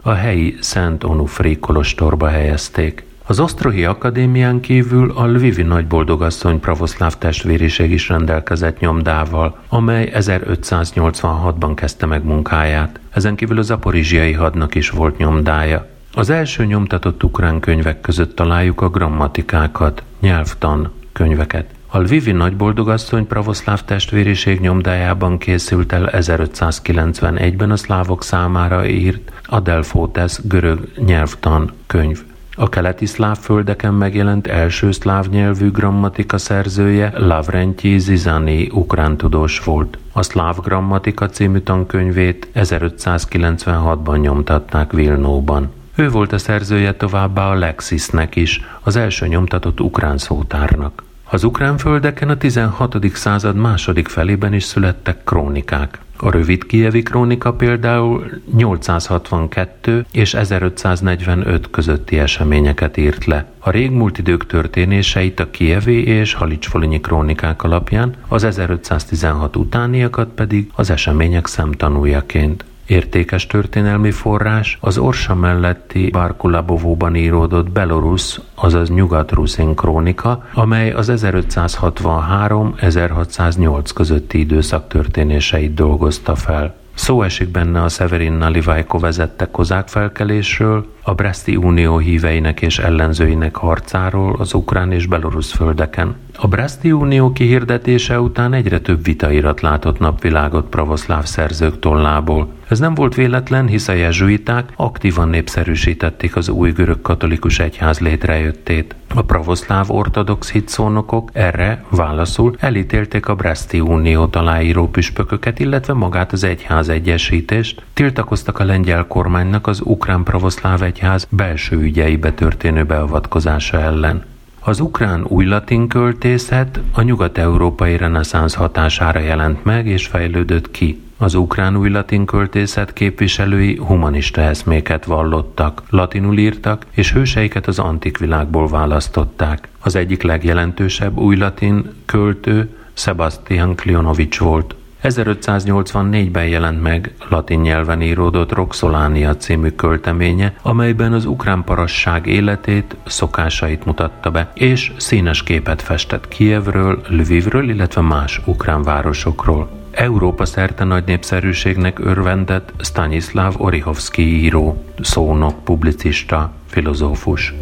[0.02, 3.06] a helyi Szent Onufri kolostorba helyezték.
[3.26, 12.06] Az Osztrohi Akadémián kívül a Lvivi Nagyboldogasszony pravoszláv testvériség is rendelkezett nyomdával, amely 1586-ban kezdte
[12.06, 13.00] meg munkáját.
[13.10, 15.88] Ezen kívül az aporizsiai hadnak is volt nyomdája.
[16.14, 21.75] Az első nyomtatott ukrán könyvek között találjuk a grammatikákat, nyelvtan könyveket.
[21.96, 30.88] A Lvivi nagyboldogasszony pravoszláv testvériség nyomdájában készült el 1591-ben a szlávok számára írt Adelfótesz görög
[31.06, 32.24] nyelvtan könyv.
[32.56, 39.98] A keleti szláv földeken megjelent első szláv nyelvű grammatika szerzője Lavrentyi Zizani ukrán tudós volt.
[40.12, 45.72] A szláv grammatika című tankönyvét 1596-ban nyomtatták Vilnóban.
[45.96, 51.04] Ő volt a szerzője továbbá a Lexisnek is, az első nyomtatott ukrán szótárnak.
[51.30, 52.98] Az ukrán földeken a 16.
[53.14, 56.00] század második felében is születtek krónikák.
[56.18, 63.46] A rövid kievi krónika például 862 és 1545 közötti eseményeket írt le.
[63.60, 70.90] A régmúlt idők történéseit a kievi és halicsfolinyi krónikák alapján, az 1516 utániakat pedig az
[70.90, 72.66] események szemtanújaként.
[72.86, 83.90] Értékes történelmi forrás az Orsa melletti Barkulabovóban íródott Belarus, azaz Nyugat-Ruszin krónika, amely az 1563-1608
[83.96, 86.76] közötti időszak történéseit dolgozta fel.
[86.94, 93.56] Szó esik benne a Severin Nalivajko vezette kozák felkelésről, a Breszti Unió híveinek és ellenzőinek
[93.56, 96.16] harcáról az ukrán és belorusz földeken.
[96.36, 102.50] A Breszti Unió kihirdetése után egyre több vitairat látott napvilágot pravoszláv szerzők tollából.
[102.68, 108.96] Ez nem volt véletlen, hisz a jezsuiták aktívan népszerűsítették az új görög katolikus egyház létrejöttét.
[109.16, 116.44] A pravoszláv ortodox hitszónokok erre válaszul elítélték a Breszti Uniót aláíró püspököket, illetve magát az
[116.44, 124.24] egyház egyesítést, tiltakoztak a lengyel kormánynak az ukrán pravoszláv egyház belső ügyeibe történő beavatkozása ellen.
[124.60, 131.02] Az ukrán új latin költészet a nyugat-európai reneszánsz hatására jelent meg és fejlődött ki.
[131.18, 138.18] Az ukrán új latin költészet képviselői humanista eszméket vallottak, latinul írtak, és hőseiket az antik
[138.18, 139.68] világból választották.
[139.80, 144.76] Az egyik legjelentősebb új latin költő Sebastian Klionovics volt.
[145.06, 153.86] 1584-ben jelent meg latin nyelven íródott Roxolania című költeménye, amelyben az ukrán parasság életét, szokásait
[153.86, 159.70] mutatta be, és színes képet festett Kievről, Lvivről, illetve más ukrán városokról.
[159.92, 167.54] Európa szerte nagy népszerűségnek örvendett Stanislav Orihovsky író, szónok, publicista, filozófus.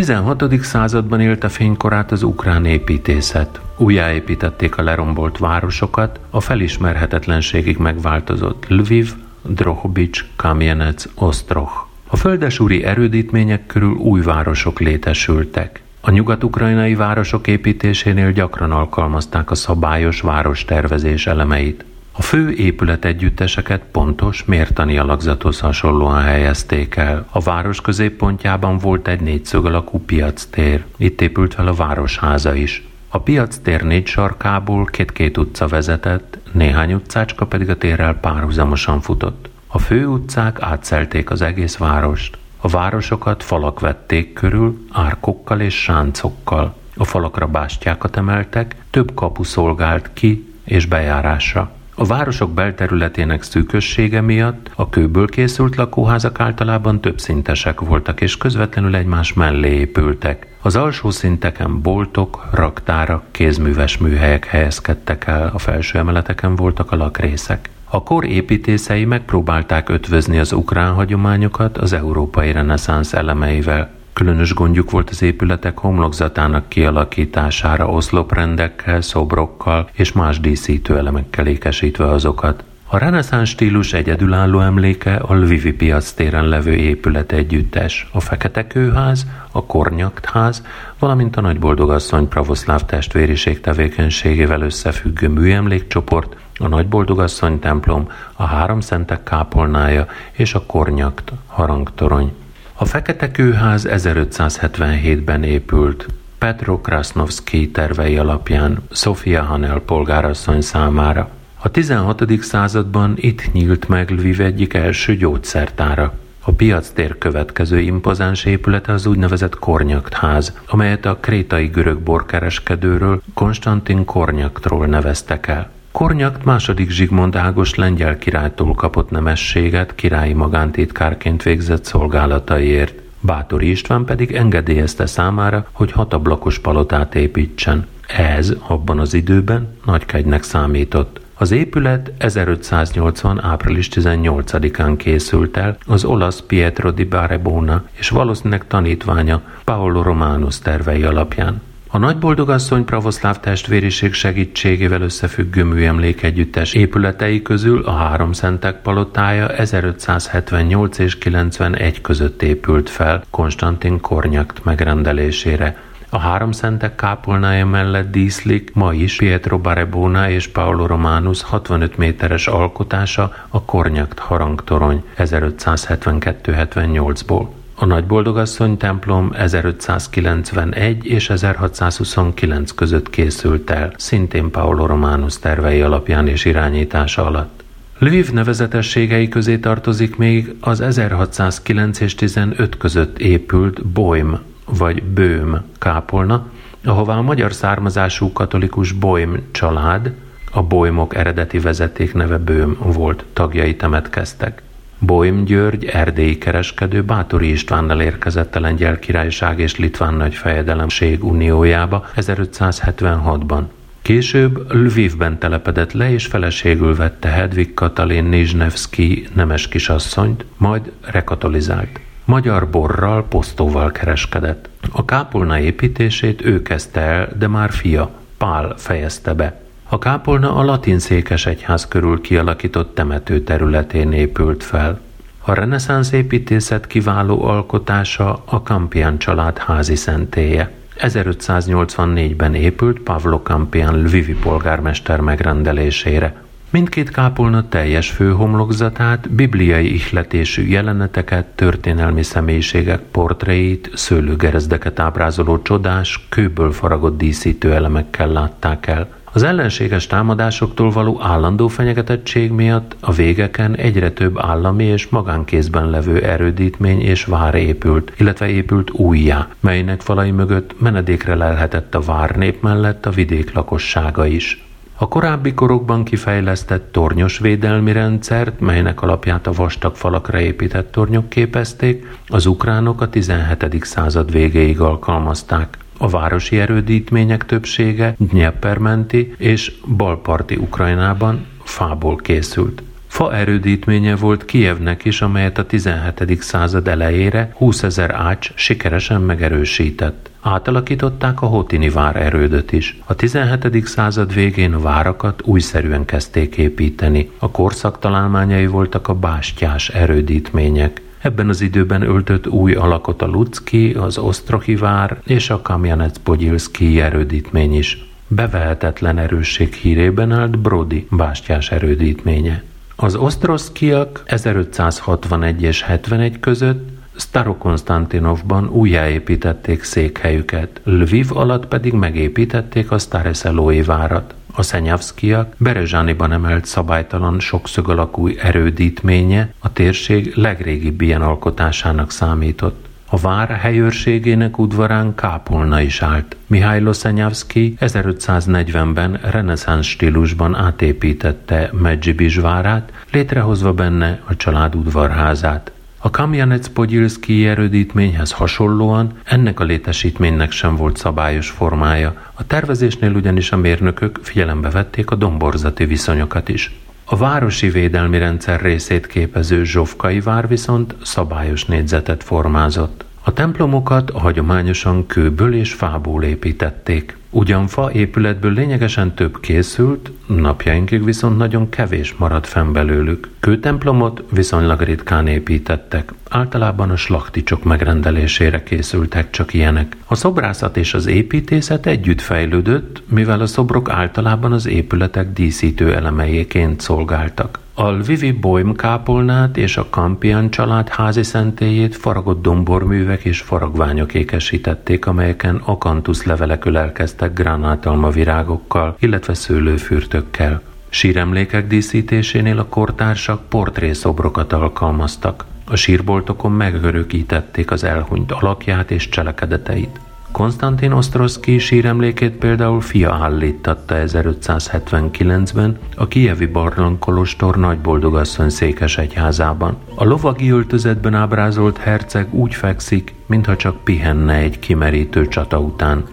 [0.00, 0.62] 16.
[0.62, 3.60] században élt a fénykorát az ukrán építészet.
[3.76, 11.70] Újjáépítették a lerombolt városokat, a felismerhetetlenségig megváltozott Lviv, Drohobics, Kamjenec, Osztroh.
[12.06, 15.82] A földesúri erődítmények körül új városok létesültek.
[16.00, 21.84] A nyugat-ukrajnai városok építésénél gyakran alkalmazták a szabályos várostervezés elemeit.
[22.20, 27.26] A fő épületegyütteseket pontos, mértani alakzathoz hasonlóan helyezték el.
[27.30, 30.84] A város középpontjában volt egy négyszög alakú piactér.
[30.96, 32.86] Itt épült fel a városháza is.
[33.08, 39.48] A piactér négy sarkából két-két utca vezetett, néhány utcácska pedig a térrel párhuzamosan futott.
[39.66, 42.38] A fő utcák átszelték az egész várost.
[42.56, 46.76] A városokat falak vették körül, árkokkal és sáncokkal.
[46.96, 51.78] A falakra bástyákat emeltek, több kapu szolgált ki és bejárásra.
[52.00, 59.32] A városok belterületének szűkössége miatt a kőből készült lakóházak általában többszintesek voltak és közvetlenül egymás
[59.32, 60.56] mellé épültek.
[60.62, 67.70] Az alsó szinteken boltok, raktárak, kézműves műhelyek helyezkedtek el, a felső emeleteken voltak a lakrészek.
[67.84, 73.90] A kor építészei megpróbálták ötvözni az ukrán hagyományokat az európai reneszánsz elemeivel.
[74.20, 82.64] Különös gondjuk volt az épületek homlokzatának kialakítására oszloprendekkel, szobrokkal és más díszítő elemekkel ékesítve azokat.
[82.86, 89.26] A reneszánsz stílus egyedülálló emléke a Lvivi piac téren levő épület együttes, a Fekete Kőház,
[89.52, 90.66] a Kornyaktház,
[90.98, 100.06] valamint a Nagyboldogasszony pravoszláv testvériség tevékenységével összefüggő műemlékcsoport, a Nagyboldogasszony templom, a Három Szentek kápolnája
[100.32, 102.32] és a Kornyakt harangtorony.
[102.80, 106.06] A Fekete Kőház 1577-ben épült.
[106.38, 111.30] Petro Krasnovski tervei alapján Sofia Hanel polgárasszony számára.
[111.58, 112.42] A 16.
[112.42, 116.12] században itt nyílt meg Lviv egyik első gyógyszertára.
[116.40, 124.86] A piactér következő impozáns épülete az úgynevezett Kornyaktház, amelyet a krétai görög borkereskedőről Konstantin Kornyaktról
[124.86, 125.70] neveztek el.
[125.92, 132.94] Kornyakt második Zsigmond Ágos lengyel királytól kapott nemességet királyi magántitkárként végzett szolgálataiért.
[133.20, 137.86] Bátori István pedig engedélyezte számára, hogy hatablakos palotát építsen.
[138.06, 141.20] Ez abban az időben nagykegynek számított.
[141.34, 143.44] Az épület 1580.
[143.44, 151.02] április 18-án készült el az olasz Pietro di Barebona és valószínűleg tanítványa Paolo Romanus tervei
[151.02, 151.62] alapján.
[151.92, 160.98] A Nagyboldogasszony pravoszláv testvériség segítségével összefüggő műemlék együttes épületei közül a Három Szentek palotája 1578
[160.98, 165.82] és 91 között épült fel Konstantin Kornyakt megrendelésére.
[166.10, 172.46] A Három Szentek kápolnája mellett díszlik ma is Pietro Barebona és Paolo Romanus 65 méteres
[172.46, 177.46] alkotása a Kornyakt harangtorony 1572-78-ból.
[177.82, 186.44] A Nagyboldogasszony templom 1591 és 1629 között készült el, szintén Paolo Romanus tervei alapján és
[186.44, 187.64] irányítása alatt.
[187.98, 196.46] Lviv nevezetességei közé tartozik még az 1609 és 15 között épült Boim vagy Bőm kápolna,
[196.84, 200.12] ahová a magyar származású katolikus Boim család,
[200.52, 204.62] a Boimok eredeti vezeték neve Bőm volt, tagjai temetkeztek.
[205.02, 213.62] Boim György, erdélyi kereskedő Bátori Istvánnal érkezett a Lengyel Királyság és Litván Nagyfejedelemség uniójába 1576-ban.
[214.02, 222.00] Később Lvivben telepedett le, és feleségül vette Hedvig Katalin Nizsnevski nemes kisasszonyt, majd rekatolizált.
[222.24, 224.68] Magyar borral, posztóval kereskedett.
[224.92, 229.60] A kápolna építését ő kezdte el, de már fia, Pál fejezte be.
[229.92, 235.00] A kápolna a latin székes egyház körül kialakított temető területén épült fel.
[235.40, 240.72] A reneszánsz építészet kiváló alkotása a Campian család házi szentélye.
[240.98, 246.42] 1584-ben épült Pavlo Campian Lvivi polgármester megrendelésére.
[246.70, 257.18] Mindkét kápolna teljes főhomlokzatát, bibliai ihletésű jeleneteket, történelmi személyiségek portréit, szőlőgerezdeket ábrázoló csodás, kőből faragott
[257.18, 264.38] díszítő elemekkel látták el– az ellenséges támadásoktól való állandó fenyegetettség miatt a végeken egyre több
[264.38, 271.34] állami és magánkézben levő erődítmény és vár épült, illetve épült újjá, melynek falai mögött menedékre
[271.34, 274.64] lelhetett a várnép mellett a vidék lakossága is.
[274.96, 282.18] A korábbi korokban kifejlesztett tornyos védelmi rendszert, melynek alapját a vastag falakra épített tornyok képezték,
[282.28, 283.84] az ukránok a 17.
[283.84, 285.78] század végéig alkalmazták.
[286.02, 292.82] A városi erődítmények többsége Dnyepermenti és balparti Ukrajnában fából készült.
[293.06, 296.42] Fa erődítménye volt Kijevnek is, amelyet a 17.
[296.42, 300.30] század elejére 20 ezer ács sikeresen megerősített.
[300.40, 302.98] Átalakították a Hotini vár erődöt is.
[303.04, 303.86] A 17.
[303.86, 307.30] század végén a várakat újszerűen kezdték építeni.
[307.38, 311.00] A korszak találmányai voltak a bástyás erődítmények.
[311.22, 317.74] Ebben az időben öltött új alakot a Lucki, az Osztrohi vár és a Kamjanec-Pogyilszki erődítmény
[317.74, 318.04] is.
[318.28, 322.62] Bevehetetlen erősség hírében állt Brody bástyás erődítménye.
[322.96, 333.82] Az osztroszkiak 1561 és 71 között Starokonstantinovban újjáépítették székhelyüket, Lviv alatt pedig megépítették a Stareszelói
[333.82, 334.34] várat.
[334.52, 342.88] A Szenyavszkiak Berezsániban emelt szabálytalan sokszög alakú erődítménye a térség legrégibb ilyen alkotásának számított.
[343.12, 346.36] A vár helyőrségének udvarán kápolna is állt.
[346.46, 355.72] Mihály Loszenyavszki 1540-ben reneszánsz stílusban átépítette Medzsibizs várát, létrehozva benne a család udvarházát.
[356.02, 363.52] A Kamjanec Pogyilszki erődítményhez hasonlóan ennek a létesítménynek sem volt szabályos formája, a tervezésnél ugyanis
[363.52, 366.74] a mérnökök figyelembe vették a domborzati viszonyokat is.
[367.04, 373.04] A városi védelmi rendszer részét képező Zsovkai vár viszont szabályos négyzetet formázott.
[373.22, 377.16] A templomokat hagyományosan kőből és fából építették.
[377.32, 383.28] Ugyan fa épületből lényegesen több készült, napjainkig viszont nagyon kevés maradt fenn belőlük.
[383.40, 389.96] Kőtemplomot viszonylag ritkán építettek, általában a slakticsok megrendelésére készültek csak ilyenek.
[390.06, 396.80] A szobrászat és az építészet együtt fejlődött, mivel a szobrok általában az épületek díszítő elemeiként
[396.80, 397.58] szolgáltak.
[397.80, 405.06] A Lvivi Boym kápolnát és a Kampian család házi szentélyét faragott domborművek és faragványok ékesítették,
[405.06, 410.62] amelyeken akantusz levelek ölelkeztek gránátalma virágokkal, illetve szőlőfürtökkel.
[410.88, 415.44] Síremlékek díszítésénél a kortársak portrészobrokat alkalmaztak.
[415.66, 420.00] A sírboltokon megörökítették az elhunyt alakját és cselekedeteit.
[420.32, 429.76] Konstantin Osztroszki síremlékét például fia állítatta 1579-ben a Kijevi barlangkolostor nagyboldogasszony székes egyházában.
[429.94, 436.04] A lovagi öltözetben ábrázolt herceg úgy fekszik, mintha csak pihenne egy kimerítő csata után.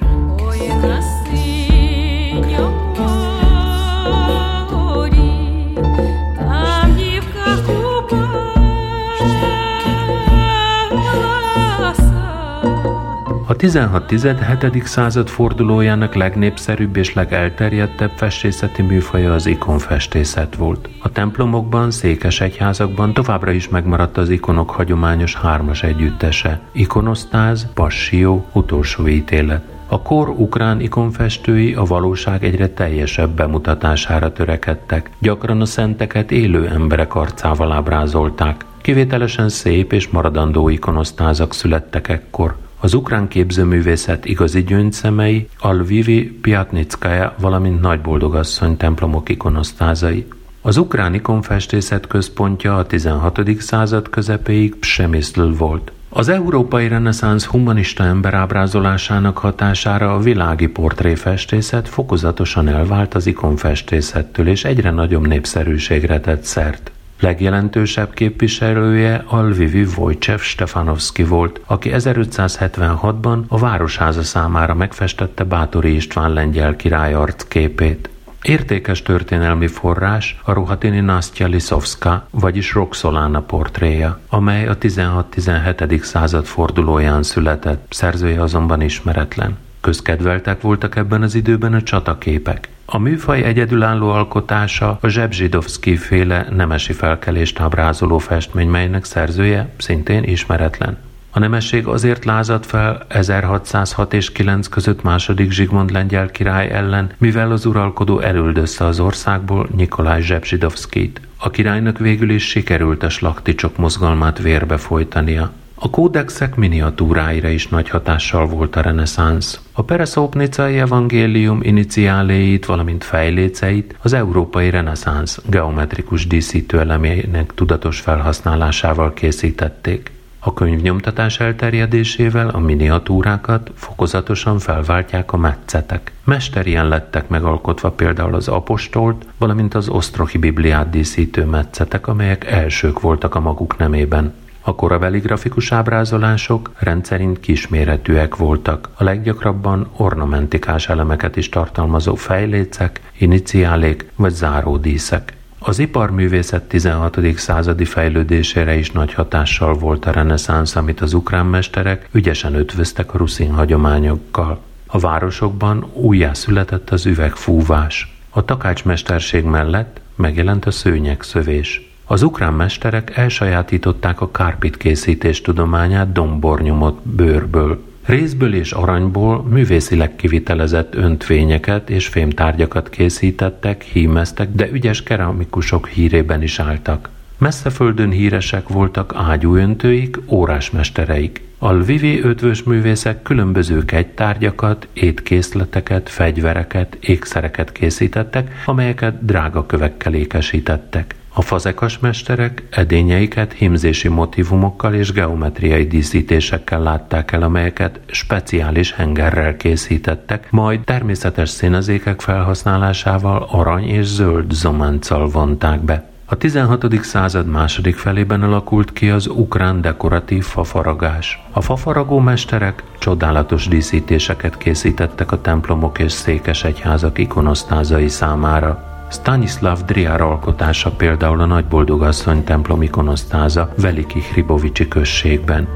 [13.50, 14.84] A 16-17.
[14.84, 20.90] század fordulójának legnépszerűbb és legelterjedtebb festészeti műfaja az ikonfestészet volt.
[21.02, 26.60] A templomokban, székes egyházakban továbbra is megmaradt az ikonok hagyományos hármas együttese.
[26.72, 29.64] Ikonosztáz, passió, utolsó ítélet.
[29.88, 35.10] A kor ukrán ikonfestői a valóság egyre teljesebb bemutatására törekedtek.
[35.20, 38.66] Gyakran a szenteket élő emberek arcával ábrázolták.
[38.82, 42.56] Kivételesen szép és maradandó ikonosztázak születtek ekkor.
[42.80, 50.28] Az ukrán képzőművészet igazi gyöngyszemei a Lvivi Piatnickaja, valamint Nagyboldogasszony templomok ikonosztázai.
[50.62, 53.40] Az ukrán ikonfestészet központja a 16.
[53.60, 55.92] század közepéig Psemiszl volt.
[56.10, 64.92] Az európai reneszánsz humanista emberábrázolásának hatására a világi portréfestészet fokozatosan elvált az ikonfestészettől, és egyre
[64.92, 66.92] nagyobb népszerűségre tett szert.
[67.20, 76.34] Legjelentősebb képviselője a Lvivi Wojciech Stefanovski volt, aki 1576-ban a Városháza számára megfestette Bátori István
[76.34, 77.16] lengyel király
[77.48, 78.10] képét.
[78.42, 86.02] Értékes történelmi forrás a Ruhatini Nastya Lisovska, vagyis Roxolana portréja, amely a 16-17.
[86.02, 89.58] század fordulóján született, szerzője azonban ismeretlen.
[89.88, 92.70] Közkedveltek voltak ebben az időben a csataképek.
[92.86, 100.98] A műfaj egyedülálló alkotása a Zsebzsidovszki féle nemesi felkelést ábrázoló festmény, melynek szerzője szintén ismeretlen.
[101.32, 107.52] A nemesség azért lázadt fel 1606 és 9 között második Zsigmond lengyel király ellen, mivel
[107.52, 111.22] az uralkodó elüldözte az országból Nikolaj Zsebzsidovszkit.
[111.38, 115.52] A királynak végül is sikerült a slakticsok mozgalmát vérbe folytania.
[115.80, 119.62] A kódexek miniatúráira is nagy hatással volt a reneszánsz.
[119.74, 130.12] A Pereszópnicai evangélium iniciáléit, valamint fejléceit az európai reneszánsz geometrikus díszítő elemének tudatos felhasználásával készítették.
[130.40, 136.12] A könyvnyomtatás elterjedésével a miniatúrákat fokozatosan felváltják a metszetek.
[136.24, 143.36] Mesterien lettek megalkotva például az apostolt, valamint az osztrohi bibliát díszítő metszetek, amelyek elsők voltak
[143.36, 144.34] a maguk nemében.
[144.68, 154.06] A korabeli grafikus ábrázolások rendszerint kisméretűek voltak, a leggyakrabban ornamentikás elemeket is tartalmazó fejlécek, iniciálék
[154.16, 155.34] vagy záródíszek.
[155.60, 157.18] Az iparművészet 16.
[157.36, 163.18] századi fejlődésére is nagy hatással volt a reneszánsz, amit az ukrán mesterek ügyesen ötvöztek a
[163.18, 164.60] ruszin hagyományokkal.
[164.88, 168.18] A városokban újjá született az üvegfúvás.
[168.30, 171.87] A takácsmesterség mellett megjelent a szőnyegszövés.
[172.10, 177.84] Az ukrán mesterek elsajátították a kárpit készítés tudományát dombornyomott bőrből.
[178.06, 186.60] Részből és aranyból művészileg kivitelezett öntvényeket és fémtárgyakat készítettek, hímeztek, de ügyes keramikusok hírében is
[186.60, 187.10] álltak.
[187.38, 191.42] Messzeföldön híresek voltak ágyúöntőik, órásmestereik.
[191.58, 201.16] A lvivi ötvös művészek különböző kegytárgyakat, étkészleteket, fegyvereket, ékszereket készítettek, amelyeket drága kövekkel ékesítettek.
[201.38, 210.52] A fazekas mesterek edényeiket himzési motivumokkal és geometriai díszítésekkel látták el, amelyeket speciális hengerrel készítettek,
[210.52, 216.10] majd természetes színezékek felhasználásával arany és zöld zománccal vonták be.
[216.26, 217.04] A 16.
[217.04, 221.44] század második felében alakult ki az ukrán dekoratív fafaragás.
[221.52, 228.97] A fafaragó mesterek csodálatos díszítéseket készítettek a templomok és székes egyházak ikonosztázai számára.
[229.10, 235.68] Stanislav Driár alkotása például a Nagyboldogasszony templom ikonosztáza Veliki Hribovicsi községben.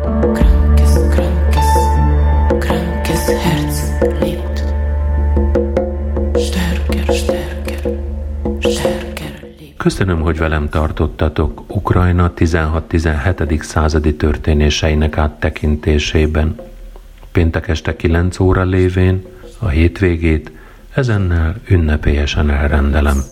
[9.77, 13.61] Köszönöm, hogy velem tartottatok Ukrajna 16-17.
[13.61, 16.59] századi történéseinek áttekintésében.
[17.31, 19.25] Péntek este 9 óra lévén
[19.59, 20.51] a hétvégét
[20.95, 23.23] ezennel ünnepélyesen elrendelem.